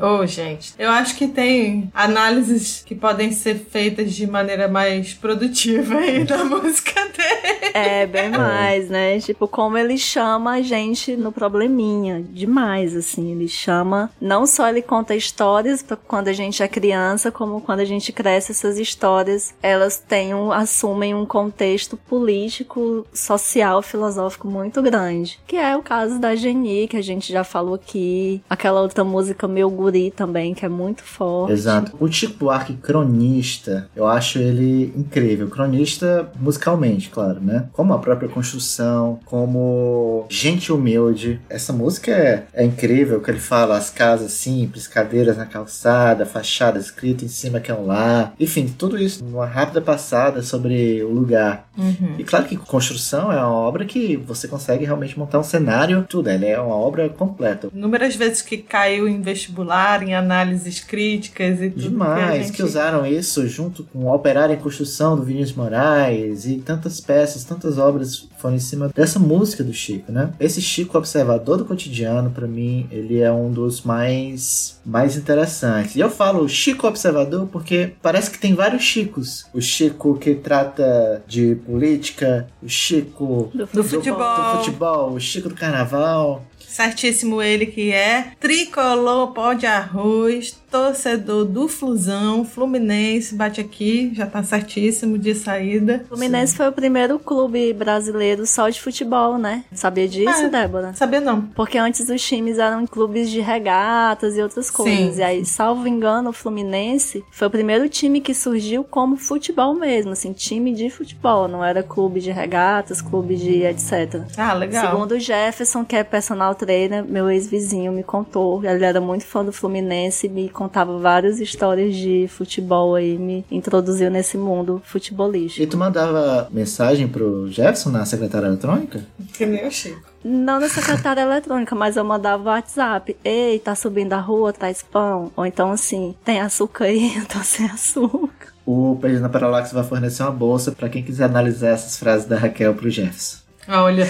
[0.00, 5.96] Ô, gente, eu acho que tem análises que podem ser feitas de maneira mais produtiva
[5.96, 7.70] aí da música dele.
[7.74, 9.20] É, bem mais, né?
[9.20, 12.24] Tipo, como ele chama a gente no probleminha.
[12.30, 13.30] Demais, assim.
[13.32, 14.10] Ele chama.
[14.20, 18.12] Não só ele conta histórias pra quando a gente é criança, como quando a gente
[18.12, 25.38] cresce, essas histórias elas têm um, assumem um contexto político, social, filosófico muito grande.
[25.46, 28.42] Que é o caso da Geni, que a gente já falou aqui.
[28.48, 31.52] Aquela outra música Meu Guri também, que é muito forte.
[31.52, 31.96] Exato.
[32.00, 35.48] O Chico Buarque cronista, eu acho ele incrível.
[35.48, 37.68] Cronista musicalmente, claro, né?
[37.72, 41.40] Como a própria construção, como gente humilde.
[41.48, 46.78] Essa música é, é incrível, que ele fala as casas simples, cadeiras na calçada, fachada
[46.78, 48.34] escrita em cima que é um lar.
[48.40, 51.68] Enfim, tudo isso numa rápida passada sobre o lugar.
[51.76, 52.14] Uhum.
[52.18, 56.28] E claro que construção é uma obra que você consegue realmente montar um cenário, tudo.
[56.28, 57.68] Ela é uma obra completa.
[57.74, 61.82] Inúmeras vezes que caiu em vestibular, em análises críticas e tudo.
[61.82, 62.62] Demais, que, a que, gente...
[62.62, 67.78] usaram isso junto com o Operário em Construção do Vinícius Moraes e tantas peças, tantas
[67.78, 70.30] obras foram em cima dessa música do Chico, né?
[70.40, 75.94] Esse Chico observador do cotidiano, para mim, ele é um dos mais mais interessantes.
[75.94, 79.46] E eu falo Chico observador porque parece que tem vários Chicos.
[79.52, 84.52] O Chico que trata de política, o Chico Do, Do futebol.
[84.52, 86.44] do futebol, o Chico do carnaval.
[86.66, 94.26] Certíssimo ele que é tricolor pó de arroz, torcedor do Flusão, Fluminense, bate aqui, já
[94.26, 96.04] tá certíssimo de saída.
[96.08, 99.64] Fluminense foi o primeiro clube brasileiro só de futebol, né?
[99.72, 100.94] Sabia disso, Ah, Débora?
[100.94, 101.42] Sabia não.
[101.42, 105.14] Porque antes os times eram clubes de regatas e outras coisas.
[105.14, 105.20] Sim.
[105.20, 110.12] E aí, salvo engano, o Fluminense foi o primeiro time que surgiu como futebol mesmo,
[110.12, 111.48] assim, time de futebol.
[111.48, 114.22] Não era clube de regatas, clube de etc.
[114.36, 114.90] Ah, legal.
[114.90, 118.64] Segundo o Jefferson, que é personal trainer, meu ex-vizinho me contou.
[118.64, 123.46] Ele era muito fã do Fluminense e me contava várias histórias de futebol aí, me
[123.50, 125.62] introduziu nesse mundo futebolístico.
[125.62, 129.00] E tu mandava mensagem pro Jefferson na secretária eletrônica?
[129.32, 130.02] Que nem o Chico.
[130.22, 133.16] Não na secretária eletrônica, mas eu mandava WhatsApp.
[133.24, 135.32] Ei, tá subindo a rua, traz pão.
[135.34, 137.16] Ou então assim, tem açúcar aí?
[137.16, 138.52] Eu tô sem açúcar.
[138.66, 142.74] O Perdendo Paralax vai fornecer uma bolsa para quem quiser analisar essas frases da Raquel
[142.74, 143.38] pro Jefferson.
[143.66, 144.06] Olha,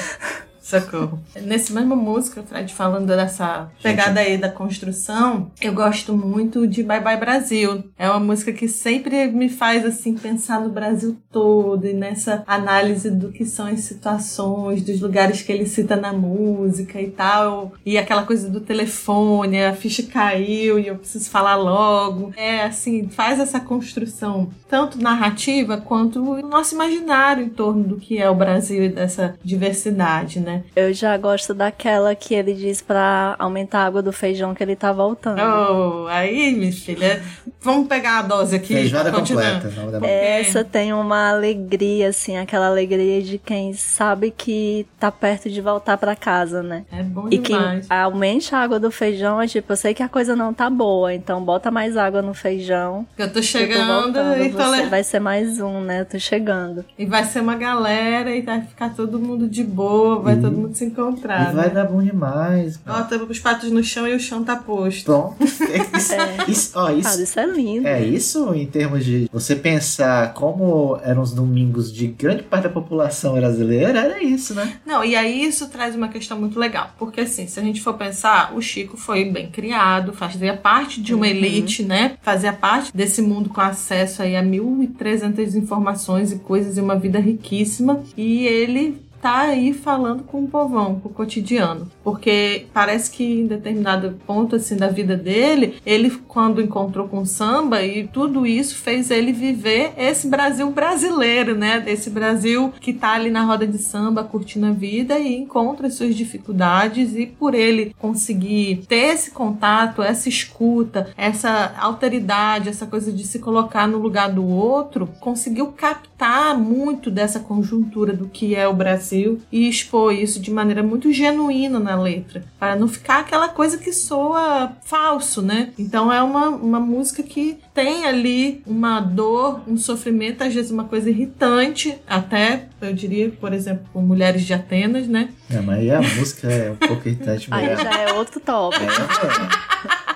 [0.70, 1.18] socorro.
[1.42, 7.00] Nesse mesma música, Fred, falando dessa pegada aí da construção, eu gosto muito de Bye
[7.00, 7.84] Bye Brasil.
[7.98, 13.10] É uma música que sempre me faz, assim, pensar no Brasil todo e nessa análise
[13.10, 17.72] do que são as situações, dos lugares que ele cita na música e tal.
[17.84, 22.32] E aquela coisa do telefone, a ficha caiu e eu preciso falar logo.
[22.36, 28.18] É, assim, faz essa construção, tanto narrativa quanto o nosso imaginário em torno do que
[28.18, 30.59] é o Brasil e dessa diversidade, né?
[30.74, 34.76] Eu já gosto daquela que ele diz pra aumentar a água do feijão que ele
[34.76, 35.40] tá voltando.
[35.40, 37.22] Oh, aí, minha filha,
[37.60, 38.74] vamos pegar a dose aqui.
[38.74, 39.70] Feijoada completa.
[39.76, 45.48] Não dá Essa tem uma alegria, assim, aquela alegria de quem sabe que tá perto
[45.50, 46.84] de voltar pra casa, né?
[46.92, 47.86] É bom E que demais.
[47.90, 51.12] aumente a água do feijão, é tipo, eu sei que a coisa não tá boa,
[51.14, 53.06] então bota mais água no feijão.
[53.18, 56.00] Eu tô Eu tô chegando voltando, e, tô você le- vai ser mais um, né?
[56.00, 56.84] Eu tô chegando.
[56.98, 60.74] e vai ser uma galera e vai ficar todo mundo de boa, vai todo mundo
[60.74, 61.50] se encontrar.
[61.52, 61.74] E vai né?
[61.74, 62.76] dar bom demais.
[62.76, 65.04] Bota os patos no chão e o chão tá posto.
[65.04, 65.36] Pronto.
[65.90, 66.14] Isso,
[66.48, 67.86] isso, ó, isso, isso é lindo.
[67.86, 72.68] é isso em termos de você pensar como eram os domingos de grande parte da
[72.70, 74.74] população brasileira, era isso, né?
[74.86, 76.90] Não, e aí isso traz uma questão muito legal.
[76.98, 81.14] Porque assim, se a gente for pensar, o Chico foi bem criado, fazia parte de
[81.14, 81.30] uma Uhum.
[81.32, 82.16] elite, né?
[82.22, 87.18] Fazia parte desse mundo com acesso aí a 1.300 informações e coisas e uma vida
[87.18, 88.02] riquíssima.
[88.16, 91.90] E ele tá aí falando com o povão, com o cotidiano.
[92.02, 97.26] Porque parece que em determinado ponto assim da vida dele, ele quando encontrou com o
[97.26, 101.80] samba e tudo isso fez ele viver esse Brasil brasileiro, né?
[101.80, 105.94] Desse Brasil que tá ali na roda de samba, curtindo a vida e encontra as
[105.94, 113.12] suas dificuldades e por ele conseguir ter esse contato, essa escuta, essa alteridade, essa coisa
[113.12, 118.66] de se colocar no lugar do outro, conseguiu captar muito dessa conjuntura do que é
[118.66, 123.20] o Brasil Brasil e expor isso de maneira muito genuína na letra, para não ficar
[123.20, 125.70] aquela coisa que soa falso, né?
[125.78, 130.84] Então é uma, uma música que tem ali uma dor, um sofrimento, às vezes uma
[130.84, 135.30] coisa irritante, até, eu diria, por exemplo, com Mulheres de Atenas, né?
[135.50, 138.84] É, mas aí a música é um pouco irritante Aí já é outro tópico.
[138.84, 140.09] É,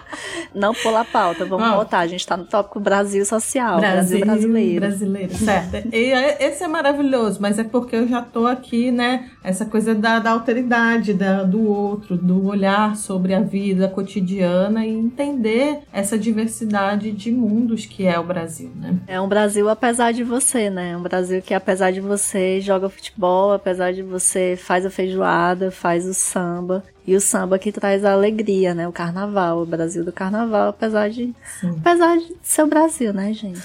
[0.54, 1.74] Não pula a pauta, vamos Ah.
[1.76, 1.98] voltar.
[2.00, 4.80] A gente tá no tópico Brasil social, Brasil, brasileiro.
[4.86, 5.88] brasileiro, certo.
[5.92, 9.28] E é- esse é maravilhoso, mas é porque eu já tô aqui, né?
[9.42, 14.90] Essa coisa da, da alteridade da, do outro, do olhar sobre a vida cotidiana e
[14.94, 18.96] entender essa diversidade de mundos que é o Brasil, né?
[19.06, 20.92] É um Brasil apesar de você, né?
[20.92, 25.70] É um Brasil que apesar de você joga futebol, apesar de você faz a feijoada,
[25.70, 26.82] faz o samba.
[27.06, 28.88] E o samba que traz a alegria, né?
[28.88, 31.34] O carnaval, o Brasil do carnaval, apesar de.
[31.60, 31.76] Sim.
[31.80, 33.60] Apesar de ser o Brasil, né, gente?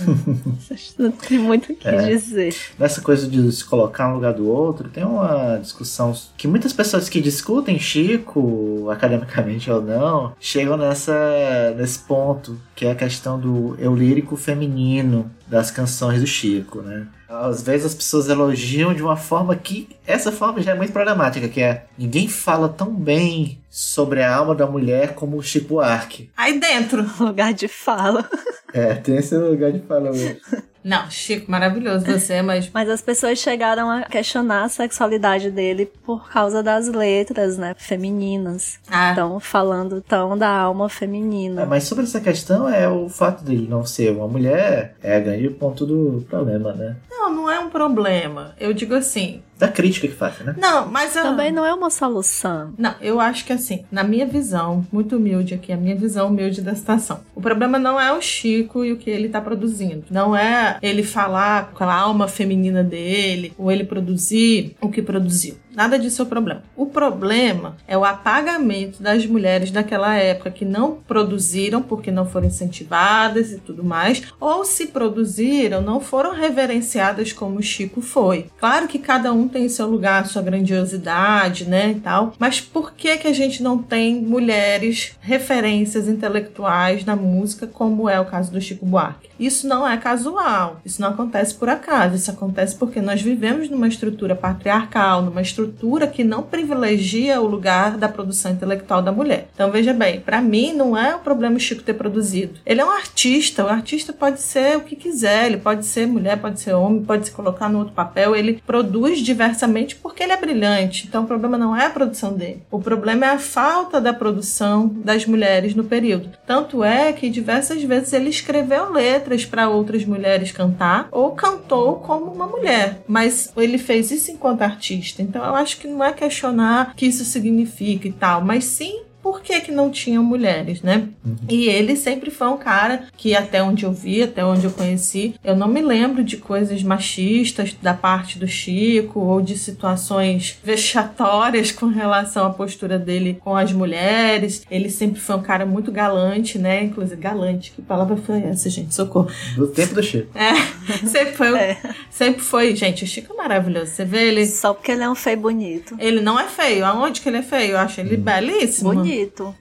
[0.98, 2.06] Não tem muito o que É.
[2.10, 2.54] dizer.
[2.78, 7.08] Nessa coisa de se colocar um lugar do outro, tem uma discussão que muitas pessoas
[7.08, 13.76] que discutem Chico, academicamente ou não, chegam nessa, nesse ponto, que é a questão do
[13.80, 17.08] eu lírico feminino das canções do Chico, né?
[17.30, 21.48] Às vezes as pessoas elogiam de uma forma que essa forma já é muito problemática,
[21.48, 26.30] que é ninguém fala tão bem sobre a alma da mulher como o Chico Buarque.
[26.36, 27.06] Aí dentro.
[27.20, 28.28] Lugar de fala.
[28.74, 30.38] É, tem esse lugar de fala mesmo.
[30.84, 36.30] Não, Chico, maravilhoso você, mas Mas as pessoas chegaram a questionar a sexualidade dele por
[36.30, 37.76] causa das letras, né?
[37.78, 38.80] Femininas.
[38.90, 39.12] Ah.
[39.12, 41.66] Então, falando tão da alma É, feminina.
[41.66, 45.50] mas sobre essa questão é o fato dele não ser uma mulher é o grande
[45.50, 46.96] ponto do problema, né?
[47.12, 48.56] não, não é um problema.
[48.60, 49.42] Eu digo assim.
[49.58, 50.56] Da crítica que fazem, né?
[50.58, 52.74] Não, mas eu, Também não é uma solução.
[52.78, 56.62] Não, eu acho que assim, na minha visão, muito humilde aqui, a minha visão humilde
[56.62, 57.20] da situação.
[57.36, 60.06] O problema não é o Chico e o que ele tá produzindo.
[60.10, 65.56] Não é ele falar com a alma feminina dele, ou ele produzir o que produziu.
[65.80, 66.62] Nada disso é o problema.
[66.76, 72.48] O problema é o apagamento das mulheres daquela época que não produziram porque não foram
[72.48, 78.48] incentivadas e tudo mais, ou se produziram, não foram reverenciadas como o Chico foi.
[78.60, 83.16] Claro que cada um tem seu lugar, sua grandiosidade, né, e tal, mas por que
[83.16, 88.60] que a gente não tem mulheres referências intelectuais na música como é o caso do
[88.60, 89.29] Chico Buarque?
[89.40, 93.88] Isso não é casual, isso não acontece por acaso, isso acontece porque nós vivemos numa
[93.88, 99.48] estrutura patriarcal, numa estrutura que não privilegia o lugar da produção intelectual da mulher.
[99.54, 102.60] Então veja bem, para mim não é o problema o Chico ter produzido.
[102.66, 106.38] Ele é um artista, o artista pode ser o que quiser, ele pode ser mulher,
[106.38, 110.38] pode ser homem, pode se colocar no outro papel, ele produz diversamente porque ele é
[110.38, 111.08] brilhante.
[111.08, 112.64] Então o problema não é a produção dele.
[112.72, 116.30] O problema é a falta da produção das mulheres no período.
[116.46, 122.32] Tanto é que diversas vezes ele escreveu letras para outras mulheres cantar ou cantou como
[122.32, 125.22] uma mulher, mas ele fez isso enquanto artista.
[125.22, 129.04] Então eu acho que não é questionar o que isso significa e tal, mas sim
[129.22, 131.08] por que, que não tinham mulheres, né?
[131.50, 135.36] E ele sempre foi um cara que, até onde eu vi, até onde eu conheci,
[135.44, 141.72] eu não me lembro de coisas machistas da parte do Chico ou de situações vexatórias
[141.72, 144.64] com relação à postura dele com as mulheres.
[144.70, 146.84] Ele sempre foi um cara muito galante, né?
[146.84, 148.94] Inclusive, galante, que palavra foi essa, gente?
[148.96, 149.30] Socorro.
[149.56, 150.30] Do tempo do Chico.
[150.38, 150.54] É,
[151.08, 151.78] sempre foi, É.
[152.10, 152.76] sempre foi.
[152.76, 153.92] Gente, o Chico é maravilhoso.
[153.92, 154.46] Você vê ele.
[154.46, 155.96] Só porque ele é um feio bonito.
[156.00, 156.86] Ele não é feio.
[156.86, 157.72] Aonde que ele é feio?
[157.72, 158.94] Eu acho ele belíssimo.
[158.94, 159.09] Bonito.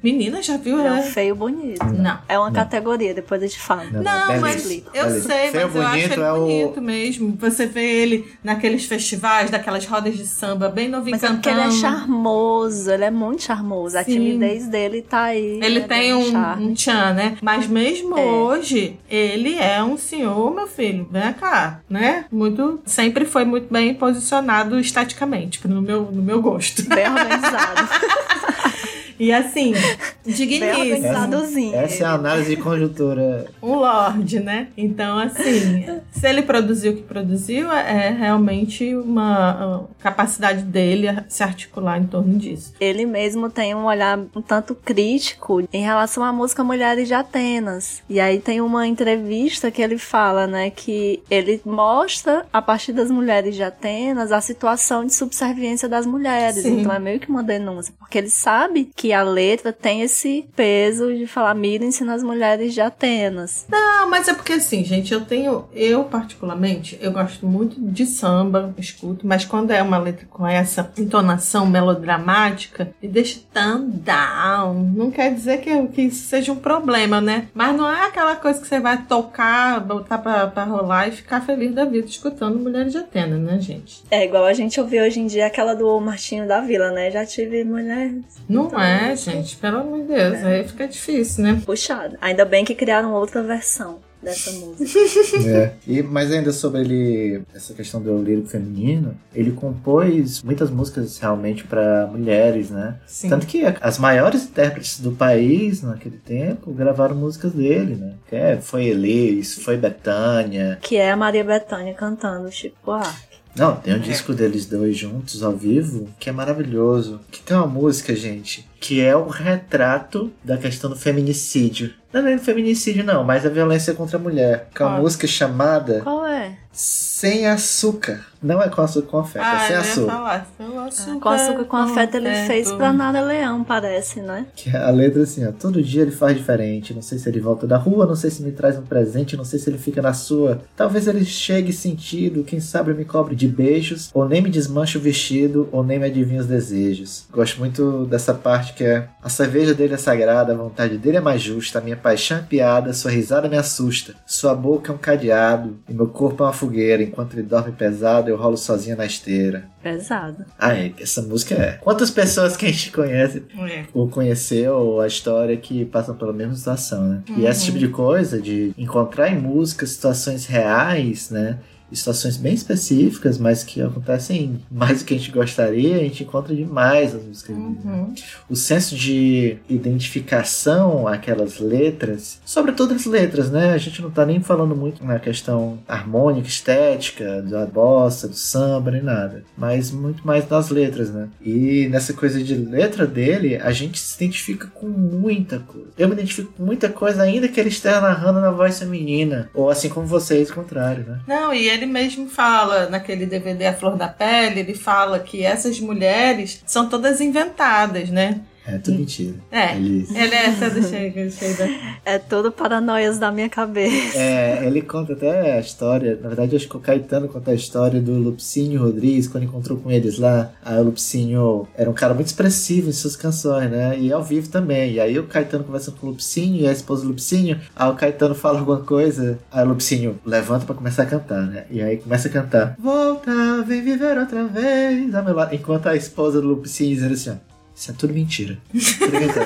[0.02, 0.78] Menina, já viu?
[0.78, 1.02] Ele é um É.
[1.02, 1.84] feio bonito.
[1.84, 2.18] Não.
[2.28, 3.84] É uma categoria, depois eu te falo.
[3.92, 4.40] Não, Não, belíssimo.
[4.40, 5.32] mas eu Belíssimo.
[5.32, 7.36] sei, Feio mas eu acho bonito ele é o- bonito mesmo.
[7.40, 11.68] Você vê ele naqueles festivais, daquelas rodas de samba, bem novinho Mas é porque cantando.
[11.68, 13.96] ele é charmoso, ele é muito charmoso.
[13.98, 14.12] A Sim.
[14.12, 15.60] timidez dele tá aí.
[15.62, 16.66] Ele né, tem um, charme.
[16.66, 17.36] um tchan, né?
[17.42, 18.20] Mas mesmo É.
[18.24, 21.06] hoje, ele é um senhor, meu filho.
[21.10, 22.24] Vem cá, né?
[22.30, 22.80] Muito.
[22.84, 26.82] Sempre foi muito bem posicionado estaticamente, no meu, no meu gosto.
[26.88, 27.88] Bem organizado.
[29.18, 29.74] E assim,
[30.24, 30.70] digníssimo.
[30.70, 31.74] organizadozinho.
[31.74, 33.46] Essa é a análise de conjuntura.
[33.62, 34.68] um lorde, né?
[34.76, 41.98] Então, assim, se ele produziu o que produziu, é realmente uma, capacidade dele se articular
[41.98, 42.72] em torno disso.
[42.80, 48.02] Ele mesmo tem um olhar um tanto crítico em relação à música Mulheres de Atenas.
[48.08, 53.10] E aí tem uma entrevista que ele fala, né, que ele mostra a partir das
[53.10, 56.62] mulheres de Atenas a situação de subserviência das mulheres.
[56.62, 56.80] Sim.
[56.80, 60.46] Então é meio que uma denúncia, porque ele sabe que que a letra tem esse
[60.54, 63.64] peso de falar mirem-se nas mulheres de Atenas.
[63.70, 68.74] Não, mas é porque assim, gente, eu tenho, eu particularmente, eu gosto muito de samba,
[68.76, 74.74] escuto, mas quando é uma letra com essa entonação melodramática, me deixa tão down.
[74.94, 77.48] Não quer dizer que, que isso seja um problema, né?
[77.54, 81.40] Mas não é aquela coisa que você vai tocar, botar pra, pra rolar e ficar
[81.40, 84.02] feliz da vida escutando Mulheres de Atenas, né, gente?
[84.10, 87.10] É igual a gente ouve hoje em dia aquela do Martinho da Vila, né?
[87.10, 88.22] Já tive mulheres.
[88.46, 91.60] Não Então, é, gente, pelo amor de Deus, aí fica difícil, né?
[91.64, 92.16] Puxado.
[92.20, 94.88] Ainda bem que criaram outra versão dessa música.
[95.48, 95.72] É.
[95.86, 101.64] E, mas ainda sobre ele, essa questão do lírico feminino, ele compôs muitas músicas realmente
[101.64, 102.96] para mulheres, né?
[103.06, 103.28] Sim.
[103.28, 108.14] Tanto que as maiores intérpretes do país naquele tempo gravaram músicas dele, né?
[108.28, 110.78] Que é, foi Elis, foi Betânia.
[110.82, 113.27] que é a Maria Bethânia cantando Chico Buarque.
[113.58, 117.20] Não, tem um disco deles dois juntos ao vivo que é maravilhoso.
[117.30, 121.92] Que tem uma música, gente, que é um retrato da questão do feminicídio.
[122.12, 124.68] Não é do feminicídio, não, mas a violência contra a mulher.
[124.74, 125.02] Que é uma Qual?
[125.02, 126.56] música chamada Qual é?
[126.72, 128.26] Sem Açúcar.
[128.40, 130.12] Não é com açúcar com afeto, é Ah, sem eu ia açúcar.
[130.12, 131.20] falar, sem açúcar.
[131.20, 132.46] Com açúcar com afeto ele afeto.
[132.46, 134.46] fez pra Nara Leão, parece, né?
[134.54, 135.50] Que a letra é assim, ó.
[135.50, 136.94] Todo dia ele faz diferente.
[136.94, 139.44] Não sei se ele volta da rua, não sei se me traz um presente, não
[139.44, 140.60] sei se ele fica na sua.
[140.76, 145.00] Talvez ele chegue sentido, quem sabe me cobre de beijos, ou nem me desmanche o
[145.00, 147.26] vestido, ou nem me adivinha os desejos.
[147.32, 151.20] Gosto muito dessa parte que é a cerveja dele é sagrada, a vontade dele é
[151.20, 154.14] mais justa, a minha paixão é piada, sua risada me assusta.
[154.24, 157.02] Sua boca é um cadeado, e meu corpo é uma fogueira.
[157.02, 159.64] Enquanto ele dorme pesado, eu rolo sozinha na esteira.
[159.82, 160.44] Pesado.
[160.58, 161.72] Ah, é, essa música é.
[161.80, 163.84] Quantas pessoas que a gente conhece É.
[163.94, 167.22] ou conheceu a história que passam pela mesma situação, né?
[167.36, 171.58] E esse tipo de coisa, de encontrar em música situações reais, né?
[171.92, 176.54] Situações bem específicas, mas que acontecem mais do que a gente gostaria, a gente encontra
[176.54, 177.56] demais nas músicas.
[177.56, 177.92] dele, né?
[177.92, 178.14] Uhum.
[178.48, 183.72] O senso de identificação àquelas letras, sobretudo as letras, né?
[183.72, 188.90] A gente não tá nem falando muito na questão harmônica, estética, da bossa, do samba,
[188.90, 189.44] nem nada.
[189.56, 191.28] Mas muito mais das letras, né?
[191.44, 195.88] E nessa coisa de letra dele, a gente se identifica com muita coisa.
[195.96, 199.50] Eu me identifico com muita coisa, ainda que ele esteja narrando na voz feminina.
[199.54, 201.20] Ou assim como vocês, o contrário, né?
[201.26, 205.80] Não, e ele mesmo fala naquele DVD A Flor da Pele, ele fala que essas
[205.80, 208.40] mulheres são todas inventadas, né?
[208.68, 209.34] É tudo mentira.
[209.50, 209.76] É.
[209.76, 211.68] Ele, Ele é essa do Chega, Chega.
[212.04, 214.18] É tudo paranoias da minha cabeça.
[214.18, 218.00] É, ele conta até a história, na verdade acho que o Caetano conta a história
[218.00, 220.52] do Lupicínio Rodrigues, quando encontrou com eles lá.
[220.62, 223.98] Aí o Lupicínio era um cara muito expressivo em suas canções, né?
[223.98, 224.92] E ao vivo também.
[224.92, 227.94] E aí o Caetano conversando com o Lupicínio e a esposa do Lupicínio, aí o
[227.94, 231.64] Caetano fala alguma coisa, aí o Lupicínio levanta pra começar a cantar, né?
[231.70, 232.76] E aí começa a cantar.
[232.78, 235.54] Volta, vem viver outra vez ao meu lado.
[235.54, 237.47] Enquanto a esposa do Lupicínio dizendo assim, ó.
[237.78, 238.58] Isso é tudo mentira.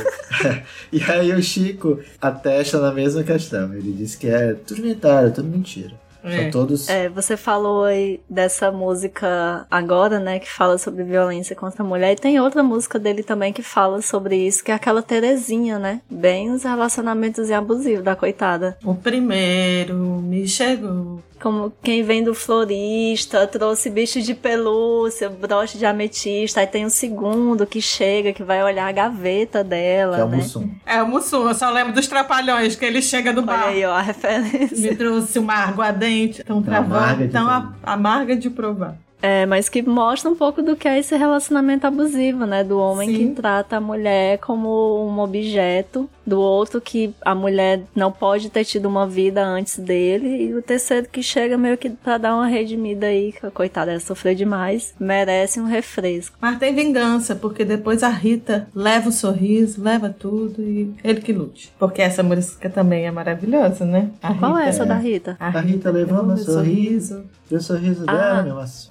[0.91, 3.72] E aí o Chico atesta na mesma questão.
[3.74, 5.93] Ele diz que é tudo é tudo mentira.
[6.24, 6.43] É.
[6.43, 6.89] São todos.
[6.89, 12.12] É, você falou aí dessa música agora, né, que fala sobre violência contra a mulher.
[12.12, 16.01] E tem outra música dele também que fala sobre isso, que é aquela Terezinha, né?
[16.09, 18.78] Bem os relacionamentos abusivos da coitada.
[18.85, 21.22] O primeiro me chegou.
[21.43, 26.61] Como quem vem do florista, trouxe bicho de pelúcia, broche de ametista.
[26.61, 30.28] Aí tem o segundo que chega, que vai olhar a gaveta dela, Que é o
[30.28, 30.36] né?
[30.36, 30.70] Mussum.
[30.86, 33.68] É o Mussum, eu só lembro dos trapalhões, que ele chega do Olha bar.
[33.68, 34.90] aí, ó, a referência.
[34.90, 38.97] Me trouxe uma aguardente, tão amarga travando, de tão a- amarga de provar.
[39.24, 42.64] É, mas que mostra um pouco do que é esse relacionamento abusivo, né?
[42.64, 43.28] Do homem Sim.
[43.28, 48.64] que trata a mulher como um objeto, do outro que a mulher não pode ter
[48.64, 52.47] tido uma vida antes dele, e o terceiro que chega meio que pra dar uma
[52.47, 56.37] redimida aí, que a coitada ela sofreu demais, merece um refresco.
[56.41, 61.33] Mas tem vingança, porque depois a Rita leva o sorriso, leva tudo e ele que
[61.33, 61.73] lute.
[61.79, 64.11] Porque essa música também é maravilhosa, né?
[64.23, 65.37] A Qual é Rita- essa da Rita?
[65.41, 67.25] A A Rita levou meu meu sorriso.
[67.51, 68.43] O sorriso dela, Ah.
[68.43, 68.89] meu aço.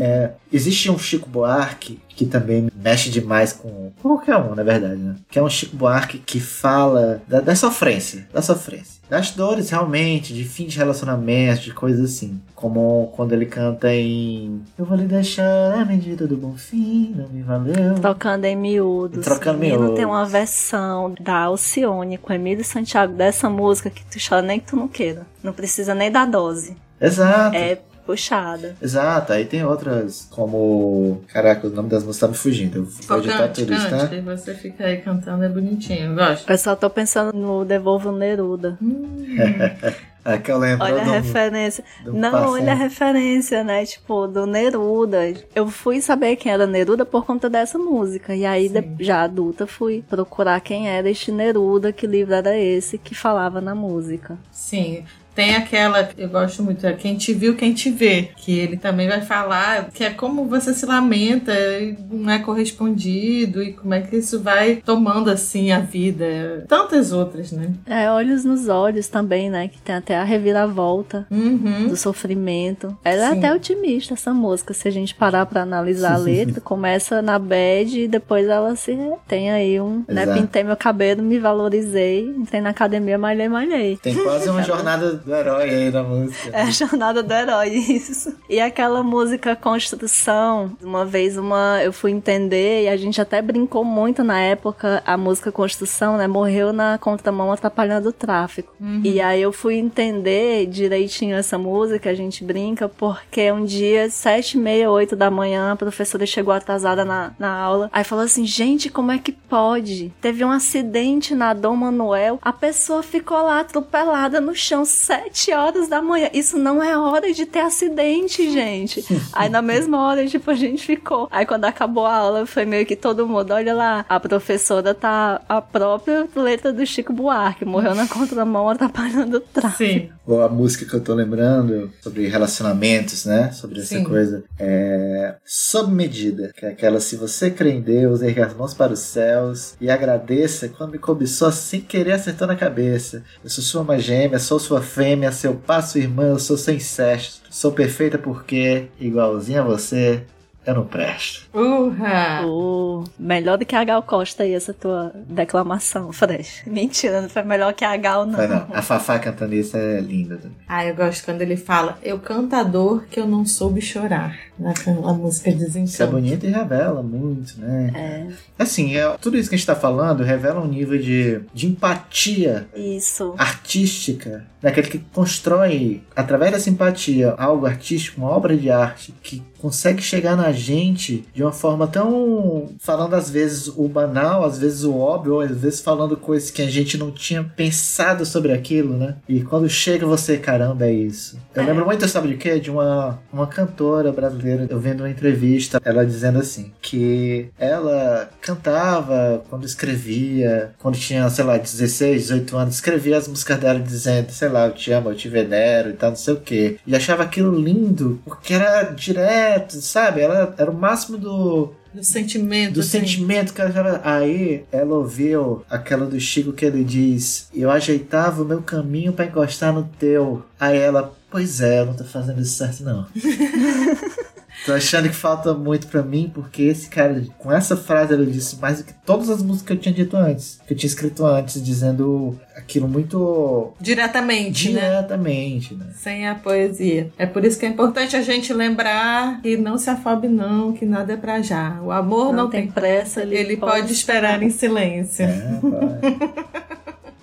[0.00, 5.14] É, existe um Chico Buarque que também mexe demais com, qualquer um, na verdade, né?
[5.30, 9.00] Que é um Chico Buarque que fala da, da sofrência, da sofrência.
[9.08, 12.38] Das dores, realmente, de fim de relacionamento, de coisas assim.
[12.54, 17.26] Como quando ele canta em Eu vou lhe deixar a medida do bom fim, não
[17.30, 17.94] me valeu.
[17.94, 19.24] Trocando em miúdos.
[19.24, 19.96] Trocando em Menino, miúdos.
[19.96, 24.66] tem uma versão da Alcione com Emílio Santiago dessa música que tu chora nem que
[24.66, 25.26] tu não queira.
[25.42, 26.76] Não precisa nem da dose.
[27.00, 27.56] Exato.
[27.56, 28.74] É puxada.
[28.80, 31.22] Exato, aí tem outras como.
[31.28, 32.78] Caraca, o nome das músicas tá me fugindo.
[32.78, 34.06] Eu vou editar Cante, tudo isso, tá?
[34.24, 36.50] você fica aí cantando, é bonitinho, eu gosto.
[36.50, 38.76] Eu só tô pensando no Devolvo Neruda.
[38.82, 39.24] Hum,
[40.22, 41.82] É que eu lembro Olha a referência.
[42.04, 43.86] do Não, olha a referência, né?
[43.86, 45.32] Tipo, do Neruda.
[45.54, 48.34] Eu fui saber quem era Neruda por conta dessa música.
[48.34, 52.98] E aí, de- já adulta, fui procurar quem era este Neruda, que livro era esse
[52.98, 54.36] que falava na música.
[54.52, 55.04] Sim.
[55.34, 59.08] Tem aquela, eu gosto muito, é Quem Te Viu, Quem Te Vê, que ele também
[59.08, 64.00] vai falar que é como você se lamenta e não é correspondido e como é
[64.00, 66.64] que isso vai tomando assim a vida.
[66.68, 67.70] Tantas outras, né?
[67.86, 69.68] É, Olhos nos Olhos também, né?
[69.68, 71.88] Que tem até a reviravolta Uhum.
[71.88, 72.96] do sofrimento.
[73.04, 73.38] Ela é Sim.
[73.38, 76.60] até otimista, essa música, se a gente parar pra analisar a letra.
[76.60, 78.96] Começa na bad e depois ela se...
[79.28, 80.04] Tem aí um...
[80.08, 80.40] Né, Exato.
[80.40, 83.96] pintei meu cabelo, me valorizei, entrei na academia, malhei, malhei.
[84.02, 86.50] Tem quase uma jornada do herói aí na música.
[86.52, 88.36] É a jornada do herói, isso.
[88.48, 93.84] E aquela música Construção, uma vez uma eu fui entender e a gente até brincou
[93.84, 98.72] muito na época, a música Construção, né, morreu na contramão atrapalhando o tráfico.
[99.04, 104.56] E aí eu fui entender direitinho essa música, a gente brinca, porque um dia, sete
[104.56, 108.46] e meia, oito da manhã, a professora chegou atrasada na, na aula, aí falou assim,
[108.46, 110.12] gente, como é que pode?
[110.20, 115.88] Teve um acidente na Dom Manuel, a pessoa ficou lá atropelada no chão, sete horas
[115.88, 116.30] da manhã.
[116.32, 119.04] Isso não é hora de ter acidente, gente.
[119.32, 121.26] Aí na mesma hora, tipo, a gente ficou.
[121.32, 125.40] Aí quando acabou a aula, foi meio que todo mundo, olha lá, a professora tá
[125.48, 129.78] a própria letra do Chico Buarque, morreu na contramão atrapalhando o tráfico.
[129.78, 130.10] Sim.
[130.24, 133.50] Ou a música que eu tô lembrando sobre relacionamentos, né?
[133.50, 134.04] Sobre essa Sim.
[134.04, 134.44] coisa.
[134.60, 135.34] É.
[135.44, 136.52] Sob medida.
[136.56, 139.90] Que é aquela se você crê em Deus, ergue as mãos para os céus e
[139.90, 143.24] agradeça quando me cobiçou sem querer acertou na cabeça.
[143.42, 147.40] Eu sou sua mãe gêmea, sou sua fêmea, seu passo irmã, eu sou seu incesto.
[147.48, 150.24] Sou perfeita porque, igualzinho a você,
[150.66, 151.48] eu não presto.
[151.52, 152.42] Urra!
[152.46, 156.62] Oh, melhor do que a Gal Costa aí, essa tua declamação, Fresh.
[156.66, 158.36] Mentira, não foi melhor que a Gal, não.
[158.38, 160.56] Mas não, a Fafá cantando isso é linda também.
[160.68, 164.38] Ah, eu gosto quando ele fala, eu canto a dor que eu não soube chorar.
[164.58, 166.10] Naquela música Isso é Desencanto.
[166.12, 167.90] bonito e revela muito, né?
[167.94, 168.26] É,
[168.62, 172.68] Assim, é, tudo isso que a gente tá falando revela um nível de, de empatia
[172.76, 173.34] isso.
[173.38, 180.02] artística, daquele que constrói, através da simpatia, algo artístico, uma obra de arte, que consegue
[180.02, 182.68] chegar na gente de uma forma tão.
[182.78, 186.62] falando às vezes o banal, às vezes o óbvio, ou às vezes falando coisas que
[186.62, 189.16] a gente não tinha pensado sobre aquilo, né?
[189.28, 191.38] E quando chega você, caramba, é isso.
[191.54, 191.66] Eu É.
[191.66, 192.58] lembro muito, sabe de quê?
[192.60, 199.42] De uma, uma cantora brasileira, eu vendo uma entrevista, ela dizendo assim, que ela cantava
[199.48, 204.48] quando escrevia, quando tinha, sei lá, 16, 18 anos, escrevia as músicas dela dizendo, sei
[204.48, 206.76] lá, eu te amo, eu te venero e tal, não sei o quê.
[206.86, 210.20] E achava aquilo lindo, porque era direto, sabe?
[210.20, 212.74] Ela era o máximo do, Do sentimento.
[212.74, 213.00] do assim.
[213.00, 214.00] sentimento que ela.
[214.04, 219.24] Aí ela ouviu aquela do Chico que ele diz: Eu ajeitava o meu caminho pra
[219.26, 220.42] encostar no teu.
[220.58, 223.06] Aí ela, pois é, eu não tô fazendo isso certo, não.
[224.70, 228.54] Tô achando que falta muito pra mim, porque esse cara, com essa frase, ele disse
[228.60, 230.60] mais do que todas as músicas que eu tinha dito antes.
[230.64, 234.80] Que eu tinha escrito antes, dizendo aquilo muito Diretamente, né?
[234.80, 235.86] diretamente, né?
[235.96, 237.10] Sem a poesia.
[237.18, 240.86] É por isso que é importante a gente lembrar que não se afobe não, que
[240.86, 241.80] nada é pra já.
[241.82, 245.24] O amor não, tem pressa, ele, Ele pode esperar em silêncio.
[245.24, 246.69] É.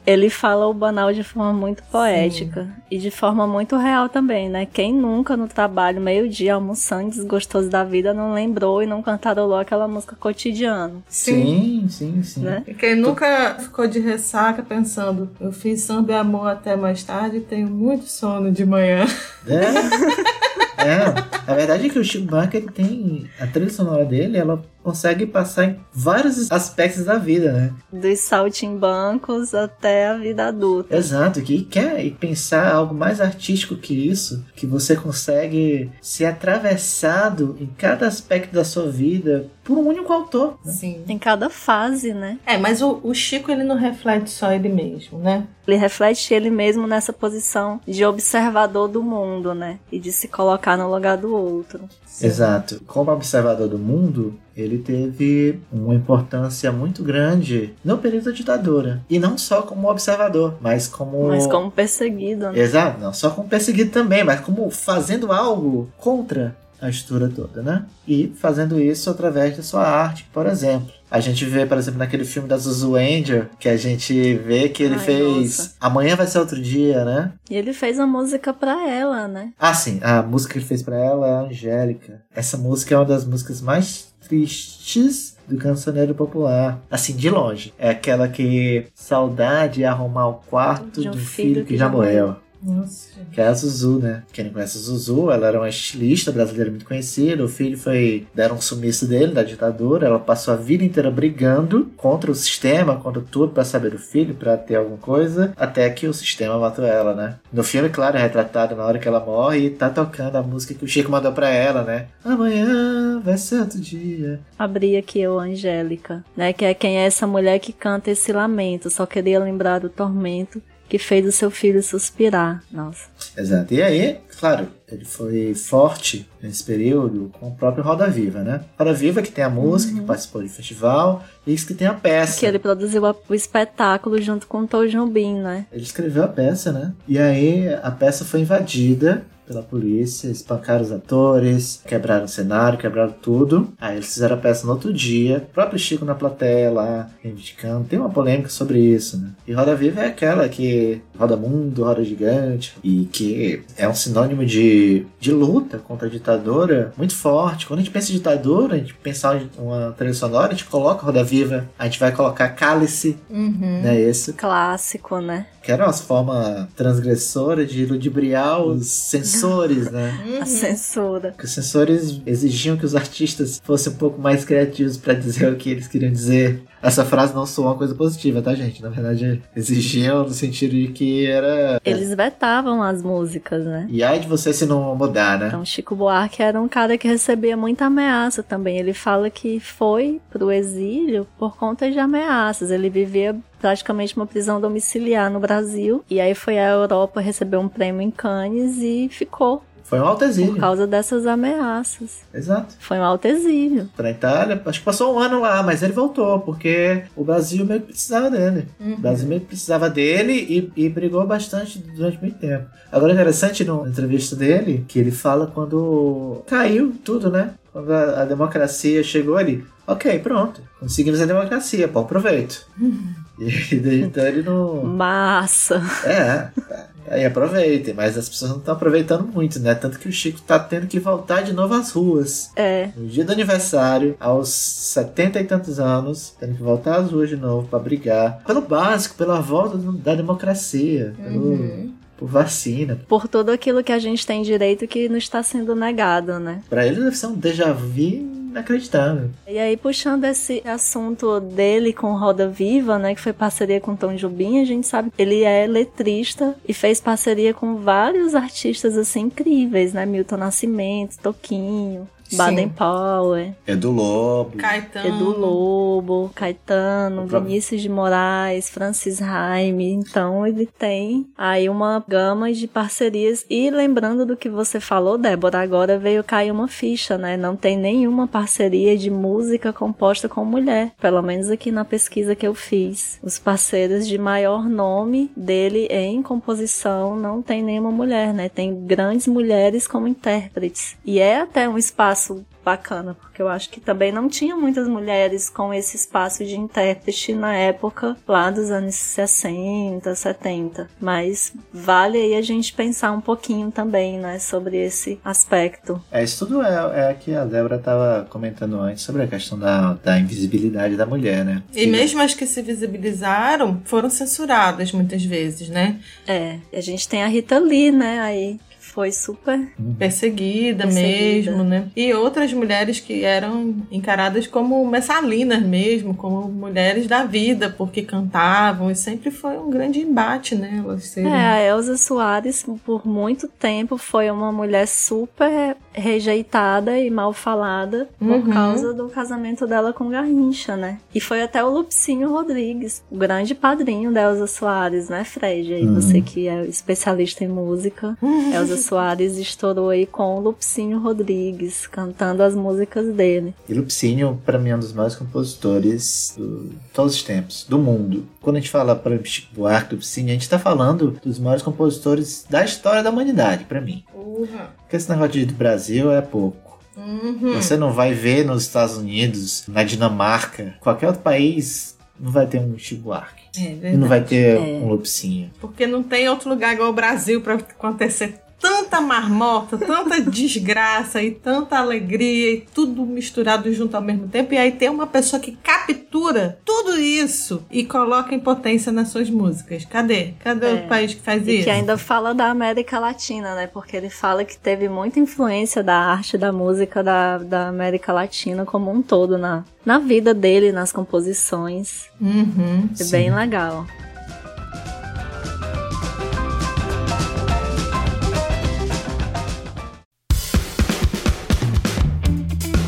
[0.07, 4.65] Ele fala o banal de forma muito poética e de forma muito real também, né?
[4.65, 9.85] Quem nunca no trabalho, meio-dia, almoçando, desgostoso da vida, não lembrou e não cantarolou aquela
[9.85, 12.39] música cotidiano, sim, sim, sim.
[12.39, 12.63] né?
[12.65, 17.37] E Quem nunca ficou de ressaca pensando, eu fiz samba e amor até mais tarde
[17.37, 19.05] e tenho muito sono de manhã.
[19.45, 20.83] É.
[20.87, 21.27] é.
[21.45, 25.25] A verdade é que o Chico Buarque ele tem a trilha sonora dele, ela consegue
[25.25, 27.73] passar em vários aspectos da vida, né?
[27.91, 30.95] Dos saltimbancos até a vida adulta.
[30.95, 37.57] Exato, que quer e pensar algo mais artístico que isso, que você consegue ser atravessado
[37.59, 40.57] em cada aspecto da sua vida por um único autor.
[40.63, 40.71] né?
[40.71, 41.03] Sim.
[41.05, 42.39] Em cada fase, né?
[42.45, 45.45] É, mas o, o Chico ele não reflete só ele mesmo, né?
[45.67, 49.79] Ele reflete ele mesmo nessa posição de observador do mundo, né?
[49.91, 51.81] E de se colocar no lugar do outro.
[52.26, 52.82] Exato.
[52.88, 59.01] Como observador do mundo, ele teve uma importância muito grande no período da ditadura.
[59.09, 61.28] E não só como observador, mas como.
[61.28, 62.59] Mas como perseguido, né?
[62.59, 67.86] Exato, não só como perseguido também, mas como fazendo algo contra a estrutura toda, né?
[68.07, 70.91] E fazendo isso através da sua arte, por exemplo.
[71.09, 74.84] A gente vê, por exemplo, naquele filme da Zuzu Angel, que a gente vê que
[74.84, 75.75] ele Ai, fez nossa.
[75.80, 77.32] Amanhã vai ser outro dia, né?
[77.49, 79.53] E ele fez a música pra ela, né?
[79.57, 82.21] Ah, sim, a música que ele fez pra ela é a Angélica.
[82.36, 86.80] Essa música é uma das músicas mais tristes do cancioneiro popular.
[86.91, 87.73] Assim, de longe.
[87.80, 92.36] É aquela que saudade é arrumar o quarto de um filho, que, já morreu.
[92.61, 93.19] Nossa.
[93.31, 94.23] Que é a Zuzu, né?
[94.31, 97.43] Quem não conhece a Zuzu, ela era uma estilista brasileira muito conhecida.
[97.43, 98.27] O filho foi.
[98.33, 100.07] deram um sumiço dele, da ditadura.
[100.07, 104.35] Ela passou a vida inteira brigando contra o sistema, contra tudo, para saber do filho,
[104.35, 105.53] para ter alguma coisa.
[105.55, 107.35] Até que o sistema matou ela, né?
[107.51, 110.73] No filme, claro, é retratado na hora que ela morre e tá tocando a música
[110.73, 112.07] que o Chico mandou pra ela, né?
[112.23, 114.39] Amanhã vai ser outro dia.
[114.57, 116.53] Abri aqui o Angélica, né?
[116.53, 118.89] Que é quem é essa mulher que canta esse lamento.
[118.89, 122.63] Só queria lembrar do tormento que fez o seu filho suspirar.
[122.71, 123.07] Nossa.
[123.38, 123.73] Exato.
[123.73, 128.61] E aí, claro, ele foi forte nesse período com o próprio Roda Viva, né?
[128.77, 131.93] Roda Viva que tem a música, que participou de festival, e isso que tem a
[131.93, 132.39] peça.
[132.39, 135.65] Que ele produziu o espetáculo junto com o Tom Jobim, né?
[135.71, 136.93] Ele escreveu a peça, né?
[137.07, 143.13] E aí a peça foi invadida pela polícia, espancaram os atores, quebraram o cenário, quebraram
[143.21, 143.69] tudo.
[143.79, 147.85] Aí eles fizeram a peça no outro dia, o próprio Chico na plateia lá, reivindicando.
[147.87, 149.29] Tem uma polêmica sobre isso, né?
[149.47, 154.45] E Roda Viva é aquela que roda mundo, roda gigante, e que é um sinônimo
[154.45, 157.65] de, de luta contra a ditadura muito forte.
[157.65, 160.65] Quando a gente pensa em ditadura, a gente pensar em uma trilha sonora, a gente
[160.65, 163.81] coloca Roda Viva, a gente vai colocar Cálice, Uhum.
[163.83, 163.99] né?
[163.99, 165.45] Esse Clássico, né?
[165.68, 170.07] Que era uma forma transgressora de ludibriar os censores, né?
[170.28, 170.41] Uhum.
[170.41, 171.34] A censura.
[171.38, 175.55] Que os censores exigiam que os artistas fossem um pouco mais criativos para dizer o
[175.55, 176.63] que eles queriam dizer.
[176.82, 178.82] Essa frase não soou uma coisa positiva, tá, gente?
[178.82, 181.82] Na verdade, exigiam no sentido de que era.
[181.84, 183.88] Eles vetavam as músicas, né?
[183.89, 185.47] E ai de você se não mudar, né?
[185.47, 188.78] Então, Chico Buarque era um cara que recebia muita ameaça também.
[188.78, 192.70] Ele fala que foi pro exílio por conta de ameaças.
[192.70, 196.03] Ele vivia praticamente uma prisão domiciliar no Brasil.
[196.09, 200.25] E aí foi à Europa receber um prêmio em Cannes e ficou Foi um alto
[200.25, 202.19] por causa dessas ameaças.
[202.33, 202.75] Exato.
[202.79, 203.89] Foi um alto exílio.
[203.95, 207.81] Pra Itália, acho que passou um ano lá, mas ele voltou, porque o Brasil meio
[207.81, 208.67] que precisava dele.
[208.79, 208.93] Uhum.
[208.93, 212.65] O Brasil meio que precisava dele e, e brigou bastante durante muito tempo.
[212.91, 217.53] Agora, interessante na entrevista dele, que ele fala quando caiu tudo, né?
[217.71, 219.63] Quando a, a democracia chegou ali.
[219.85, 220.61] Ok, pronto.
[220.81, 222.67] Conseguimos a democracia, bom proveito.
[223.39, 224.83] E daí, então ele não.
[224.83, 225.81] Massa.
[226.03, 226.88] É, tá.
[227.09, 229.75] aí aproveitem, mas as pessoas não estão aproveitando muito, né?
[229.75, 232.51] Tanto que o Chico tá tendo que voltar de novo às ruas.
[232.55, 232.89] É.
[232.97, 237.35] No dia do aniversário, aos 70 e tantos anos, tendo que voltar às ruas de
[237.38, 241.93] novo pra brigar pelo básico, pela volta da democracia, pelo, Uhum.
[242.17, 242.99] por vacina.
[243.07, 246.61] Por tudo aquilo que a gente tem direito que não está sendo negado, né?
[246.69, 249.29] Pra ele deve ser um déjà vu inacreditável.
[249.47, 254.15] E aí, puxando esse assunto dele com Roda Viva, né, que foi parceria com Tom
[254.15, 259.21] Jobim, a gente sabe que ele é letrista e fez parceria com vários artistas, assim,
[259.21, 260.05] incríveis, né?
[260.05, 262.07] Milton Nascimento, Toquinho.
[262.36, 264.57] Baden Powell, É do Lobo.
[264.57, 265.07] Caetano.
[265.07, 269.91] Edu Lobo, Caetano, próprio- Vinícius de Moraes, Francis Raime.
[269.91, 273.45] Então ele tem aí uma gama de parcerias.
[273.49, 277.38] E lembrando do que você falou, Débora, agora veio cair uma ficha, né?
[277.38, 280.91] Não tem nenhuma parceria de música composta com mulher.
[280.99, 283.19] Pelo menos aqui na pesquisa que eu fiz.
[283.23, 288.49] Os parceiros de maior nome dele em composição não tem nenhuma mulher, né?
[288.49, 290.95] Tem grandes mulheres como intérpretes.
[291.05, 292.16] E é até um espaço
[292.63, 297.34] bacana, porque eu acho que também não tinha muitas mulheres com esse espaço de intérprete
[297.34, 300.89] na época lá dos anos 60, 70.
[300.99, 306.01] Mas vale aí a gente pensar um pouquinho também, né, sobre esse aspecto.
[306.11, 309.93] É, isso tudo é, é que a Débora tava comentando antes sobre a questão da,
[309.93, 311.63] da invisibilidade da mulher, né?
[311.74, 315.99] E mesmo as que se visibilizaram foram censuradas muitas vezes, né?
[316.28, 318.59] É, a gente tem a Rita Lee, né, aí
[318.97, 319.59] foi super
[319.99, 321.51] Perseguida, Perseguida.
[321.51, 321.87] mesmo, né?
[321.95, 328.89] E outras mulheres que eram encaradas como messalinas mesmo, como mulheres da vida, porque cantavam,
[328.89, 330.81] e sempre foi um grande embate, né?
[330.83, 331.31] Elas serem...
[331.31, 338.09] É, a Elza Soares, por muito tempo, foi uma mulher super rejeitada e mal falada
[338.17, 338.49] por Uhum.
[338.49, 340.97] causa do casamento dela com Garrincha, né?
[341.13, 345.71] E foi até o Lupicínio Rodrigues, o grande padrinho da Elza Soares, né, Fred?
[345.73, 348.17] Aí você que é especialista em música.
[348.53, 353.53] Elza Soares estourou aí com o Lupicínio Rodrigues, cantando as músicas dele.
[353.67, 358.25] E Lupicínio, pra mim, é um dos maiores compositores de todos os tempos, do mundo.
[358.41, 361.63] Quando a gente fala, por exemplo, Chico Buarque, Lupicínio, a gente tá falando dos maiores
[361.63, 364.03] compositores da história da humanidade, pra mim.
[364.11, 364.69] Porra.
[364.81, 366.79] Porque esse negócio de do Brasil é pouco.
[366.95, 367.53] Uhum.
[367.55, 372.59] Você não vai ver nos Estados Unidos, na Dinamarca, qualquer outro país não vai ter
[372.59, 373.43] um Chico Buarque.
[373.57, 373.97] É E verdade.
[373.97, 374.59] não vai ter É.
[374.59, 375.49] um Lupicínio.
[375.59, 381.31] Porque não tem outro lugar igual o Brasil pra acontecer tanta marmota, tanta desgraça e
[381.31, 384.53] tanta alegria e tudo misturado junto ao mesmo tempo.
[384.53, 389.29] E aí tem uma pessoa que captura tudo isso e coloca em potência nas suas
[389.29, 389.85] músicas.
[389.85, 390.33] Cadê?
[390.39, 390.73] Cadê é.
[390.73, 391.63] o país que faz e isso?
[391.65, 393.67] Que ainda fala da América Latina, né?
[393.67, 398.65] Porque ele fala que teve muita influência da arte, da música da, da América Latina
[398.65, 402.07] como um todo na, na vida dele, nas composições.
[402.19, 403.85] Uhum, é bem legal.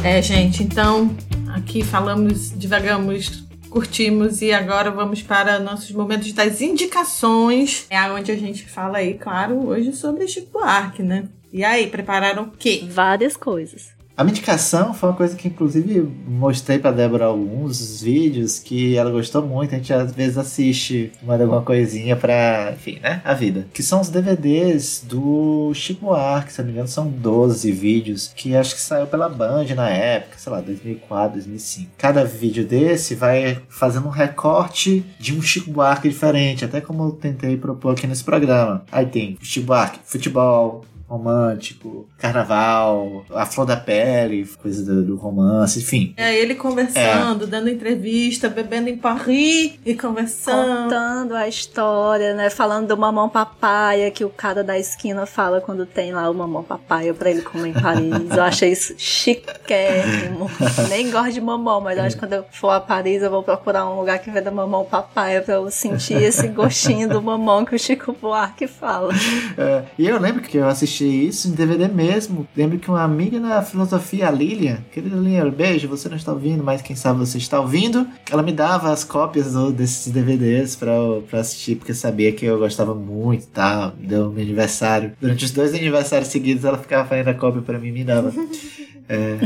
[0.03, 1.15] É, gente, então
[1.53, 7.85] aqui falamos, divagamos, curtimos e agora vamos para nossos momentos das indicações.
[7.89, 11.27] É onde a gente fala aí, claro, hoje sobre Chico Buarque, né?
[11.51, 12.85] E aí, prepararam o quê?
[12.89, 13.89] Várias coisas.
[14.19, 19.41] A medicação foi uma coisa que, inclusive, mostrei pra Débora alguns vídeos que ela gostou
[19.41, 19.73] muito.
[19.73, 23.21] A gente às vezes assiste, manda alguma coisinha pra, enfim, né?
[23.23, 23.67] A vida.
[23.73, 28.57] Que são os DVDs do Chico Buarque, se não me engano, são 12 vídeos que
[28.57, 31.91] acho que saiu pela Band na época, sei lá, 2004, 2005.
[31.97, 37.11] Cada vídeo desse vai fazendo um recorte de um Chico Buarque diferente, até como eu
[37.11, 38.83] tentei propor aqui nesse programa.
[38.91, 45.79] Aí tem Chico Buarque, futebol, romântico, carnaval, a flor da pele, coisa do, do romance,
[45.79, 46.13] enfim.
[46.15, 47.47] É ele conversando, é.
[47.47, 50.83] dando entrevista, bebendo em Paris e conversando.
[50.83, 52.49] Contando a história, né?
[52.51, 56.63] Falando do mamão papaya que o cara da esquina fala quando tem lá o mamão
[56.63, 58.11] papaya pra ele comer em Paris.
[58.35, 60.49] eu achei isso chiquérrimo.
[60.89, 63.89] Nem gosto de mamão, mas acho que quando eu for a Paris eu vou procurar
[63.89, 67.79] um lugar que venda mamão papaya pra eu sentir esse gostinho do mamão que o
[67.79, 69.13] Chico Buarque fala.
[69.57, 72.47] É, e eu lembro que eu assisti isso em DVD mesmo.
[72.55, 76.63] Lembro que uma amiga na filosofia, a Lilian, querida Lilian, beijo, você não está ouvindo,
[76.63, 78.07] mas quem sabe você está ouvindo.
[78.29, 80.93] Ela me dava as cópias do, desses DVDs pra,
[81.29, 83.93] pra assistir, porque sabia que eu gostava muito e tal.
[83.99, 85.13] Me deu meu aniversário.
[85.19, 88.31] Durante os dois aniversários seguidos, ela ficava fazendo a cópia pra mim e me dava.
[89.11, 89.39] É,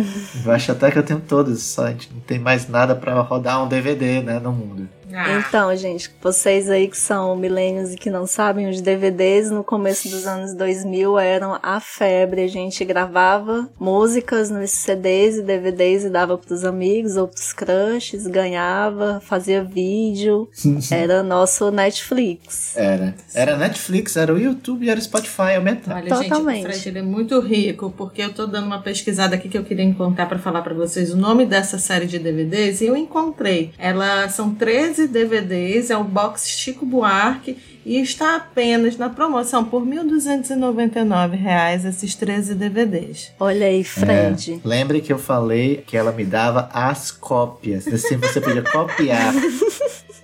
[0.46, 3.14] eu acho até que eu tenho todos, só a gente não tem mais nada para
[3.22, 4.90] rodar um DVD, né, no mundo.
[5.14, 5.40] Ah.
[5.40, 10.10] Então, gente, vocês aí que são milênios e que não sabem, os DVDs no começo
[10.10, 12.42] dos anos 2000 eram a febre.
[12.42, 18.26] A gente gravava músicas nos CDs e DVDs e dava pros amigos ou pros crushes,
[18.26, 20.50] ganhava, fazia vídeo.
[20.92, 22.76] era nosso Netflix.
[22.76, 23.14] Era.
[23.34, 25.98] Era Netflix, era o YouTube e era o Spotify aumentado.
[25.98, 26.58] Olha, Totalmente.
[26.58, 29.58] gente, o Fred ele é muito rico, porque eu tô dando uma pesquisada aqui que
[29.58, 32.98] eu queria encontrar para falar para vocês o nome dessa série de DVDs e eu
[32.98, 33.72] encontrei.
[33.78, 39.84] Ela são 13 DVDs, é o box Chico Buarque e está apenas na promoção por
[39.84, 43.32] R$ 1.299 esses 13 DVDs.
[43.40, 44.62] Olha aí, Fred.
[44.64, 47.88] É, lembre que eu falei que ela me dava as cópias.
[47.88, 49.34] Assim você podia copiar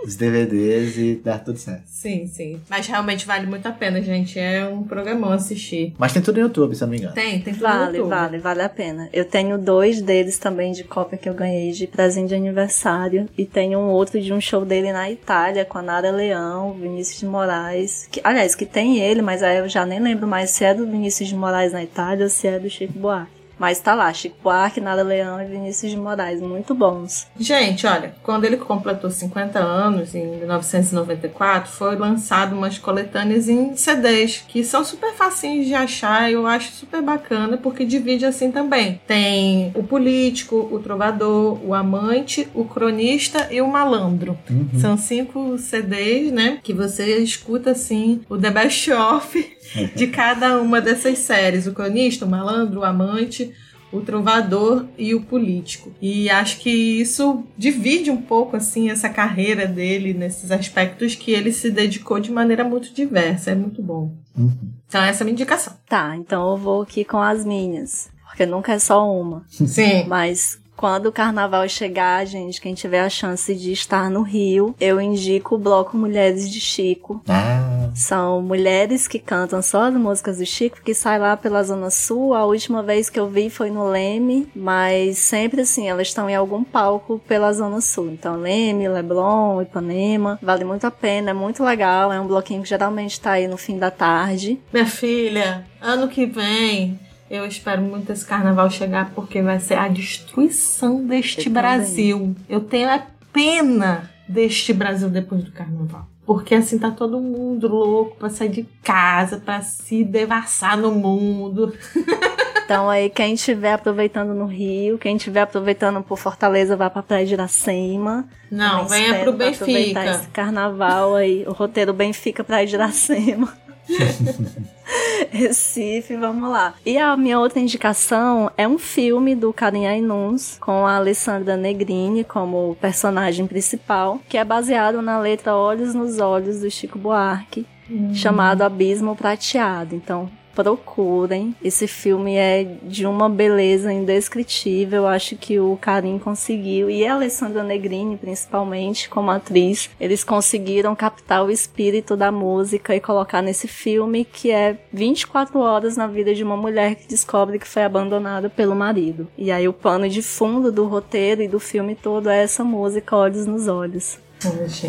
[0.04, 1.84] os DVDs e dar tudo certo.
[1.86, 2.62] Sim, sim.
[2.70, 4.40] Mas realmente vale muito a pena, gente.
[4.40, 5.94] É um programão assistir.
[5.98, 7.14] Mas tem tudo no YouTube, se eu não me engano.
[7.14, 8.10] Tem, tem tudo vale, no YouTube.
[8.10, 9.10] Vale, vale a pena.
[9.12, 13.28] Eu tenho dois deles também de cópia que eu ganhei de presente de aniversário.
[13.38, 17.20] E tenho um outro de um show dele na Itália com a Nara Leão, Vinícius
[17.20, 18.08] de Moraes.
[18.10, 20.86] Que, aliás, que tem ele, mas aí eu já nem lembro mais se é do
[20.86, 23.39] Vinícius de Moraes na Itália ou se é do Chico Buarque.
[23.60, 27.28] Mas tá lá, Chico Buarque, Nada Leão e Vinícius de Moraes, muito bons.
[27.38, 34.44] Gente, olha, quando ele completou 50 anos, em 1994, foi lançado umas coletâneas em CDs,
[34.48, 39.02] que são super facinhos de achar, eu acho super bacana, porque divide assim também.
[39.06, 44.38] Tem o político, o trovador, o amante, o cronista e o malandro.
[44.50, 44.80] Uhum.
[44.80, 49.58] São cinco CDs, né, que você escuta assim, o The Best Of
[49.96, 53.54] de cada uma dessas séries: o cronista, o malandro, o amante,
[53.92, 55.92] o trovador e o político.
[56.02, 61.52] E acho que isso divide um pouco assim essa carreira dele nesses aspectos que ele
[61.52, 63.52] se dedicou de maneira muito diversa.
[63.52, 64.14] É muito bom.
[64.38, 64.52] Uhum.
[64.88, 65.74] Então essa é a minha indicação.
[65.88, 68.10] Tá, então eu vou aqui com as minhas.
[68.28, 69.44] Porque nunca é só uma.
[69.50, 70.06] Sim.
[70.08, 75.02] Mas quando o carnaval chegar, gente, quem tiver a chance de estar no Rio, eu
[75.02, 77.22] indico o bloco Mulheres de Chico.
[77.28, 77.90] Ah.
[77.94, 82.34] São mulheres que cantam só as músicas do Chico, que sai lá pela Zona Sul.
[82.34, 86.36] A última vez que eu vi foi no Leme, mas sempre assim, elas estão em
[86.36, 88.12] algum palco pela Zona Sul.
[88.12, 90.40] Então, Leme, Leblon, Ipanema.
[90.42, 92.14] Vale muito a pena, é muito legal.
[92.14, 94.58] É um bloquinho que geralmente tá aí no fim da tarde.
[94.72, 96.98] Minha filha, ano que vem
[97.30, 102.18] eu espero muito esse carnaval chegar porque vai ser a destruição deste eu Brasil.
[102.18, 102.36] Também.
[102.50, 106.08] Eu tenho a pena deste Brasil depois do carnaval.
[106.26, 111.74] Porque assim tá todo mundo louco para sair de casa, para se devassar no mundo.
[112.70, 117.26] Então aí quem estiver aproveitando no Rio, quem estiver aproveitando por Fortaleza, vá pra Praia
[117.26, 118.28] de Iracema.
[118.52, 120.06] Não, venha pro Benfica.
[120.06, 123.52] esse carnaval aí, o roteiro Benfica Praia de Iracema.
[125.30, 126.74] Recife, vamos lá.
[126.86, 132.24] E a minha outra indicação é um filme do Karim Ainuns com a Alessandra Negrini
[132.24, 138.14] como personagem principal, que é baseado na letra Olhos nos Olhos do Chico Buarque, hum.
[138.14, 139.96] chamado Abismo Prateado.
[139.96, 140.30] Então,
[140.60, 141.56] procurem.
[141.64, 145.08] Esse filme é de uma beleza indescritível.
[145.08, 151.46] Acho que o Karim conseguiu, e a Alessandra Negrini, principalmente, como atriz, eles conseguiram captar
[151.46, 156.44] o espírito da música e colocar nesse filme que é 24 horas na vida de
[156.44, 159.28] uma mulher que descobre que foi abandonada pelo marido.
[159.38, 163.16] E aí o pano de fundo do roteiro e do filme todo é essa música
[163.16, 164.20] Olhos nos Olhos.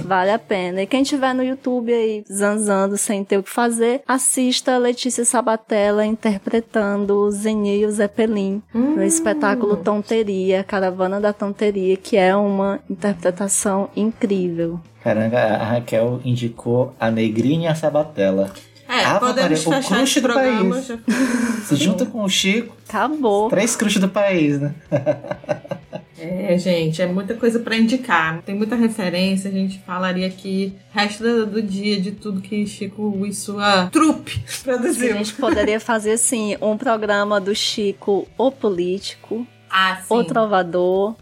[0.04, 0.82] Vale a pena.
[0.82, 6.04] E quem tiver no YouTube aí zanzando sem ter o que fazer, assista Letícia Sabatella
[6.06, 8.96] interpretando Zeni e o Zeppelin hum.
[8.96, 14.80] no espetáculo Tonteria, Caravana da Tonteria, que é uma interpretação incrível.
[15.02, 18.52] Caramba, a Raquel indicou a Negrinha e a Sabatella.
[18.88, 20.86] É, ah, podemos Maria, fechar o crush do país.
[20.86, 20.98] Já...
[21.64, 22.74] Se junta com o Chico.
[22.88, 23.48] Acabou.
[23.48, 24.74] Três crushes do país, né?
[26.20, 28.42] É, gente, é muita coisa para indicar.
[28.42, 29.50] Tem muita referência.
[29.50, 34.42] A gente falaria aqui resto do, do, dia de tudo que Chico e sua trupe
[34.62, 35.14] produziu.
[35.14, 41.14] A gente poderia fazer assim um programa do Chico, o político, ah, o trovador,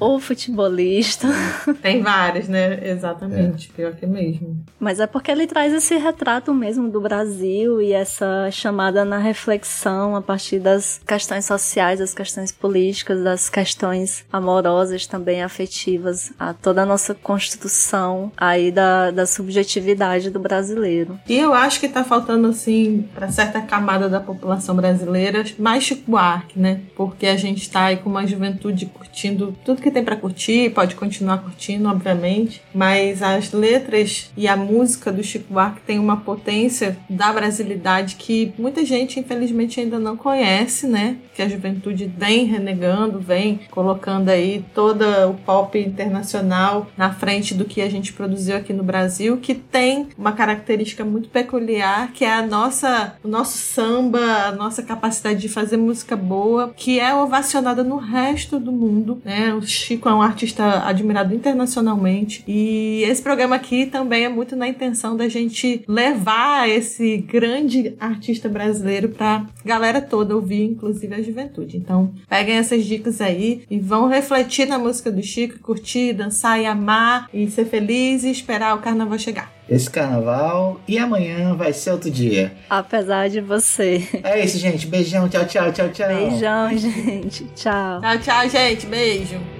[0.00, 1.28] ou futebolista.
[1.82, 2.78] Tem vários, né?
[2.90, 3.76] Exatamente, é.
[3.76, 4.64] pior que mesmo.
[4.78, 10.16] Mas é porque ele traz esse retrato mesmo do Brasil e essa chamada na reflexão
[10.16, 16.82] a partir das questões sociais, das questões políticas, das questões amorosas também afetivas, a toda
[16.82, 21.18] a nossa construção aí da, da subjetividade do brasileiro.
[21.28, 26.10] E eu acho que tá faltando, assim, para certa camada da população brasileira, mais Chico
[26.10, 26.80] Buarque, né?
[26.94, 30.94] Porque a gente tá aí com uma juventude curtindo tudo que tem para curtir, pode
[30.94, 36.96] continuar curtindo, obviamente, mas as letras e a música do Chico Buarque tem uma potência
[37.10, 41.16] da brasilidade que muita gente, infelizmente, ainda não conhece, né?
[41.34, 47.64] Que a juventude vem renegando, vem colocando aí todo o pop internacional na frente do
[47.64, 52.32] que a gente produziu aqui no Brasil, que tem uma característica muito peculiar, que é
[52.32, 57.82] a nossa, o nosso samba, a nossa capacidade de fazer música boa, que é ovacionada
[57.82, 59.55] no resto do mundo, né?
[59.56, 64.68] O Chico é um artista admirado internacionalmente e esse programa aqui também é muito na
[64.68, 71.78] intenção da gente levar esse grande artista brasileiro para galera toda ouvir, inclusive a juventude.
[71.78, 76.66] Então, peguem essas dicas aí e vão refletir na música do Chico, curtir, dançar e
[76.66, 81.90] amar e ser feliz e esperar o carnaval chegar esse carnaval e amanhã vai ser
[81.90, 82.52] outro dia.
[82.70, 84.06] Apesar de você.
[84.22, 84.86] É isso, gente.
[84.86, 85.28] Beijão.
[85.28, 86.08] Tchau, tchau, tchau, tchau.
[86.08, 87.44] Beijão, gente.
[87.54, 88.00] Tchau.
[88.00, 88.86] Tchau, tchau, gente.
[88.86, 89.55] Beijo.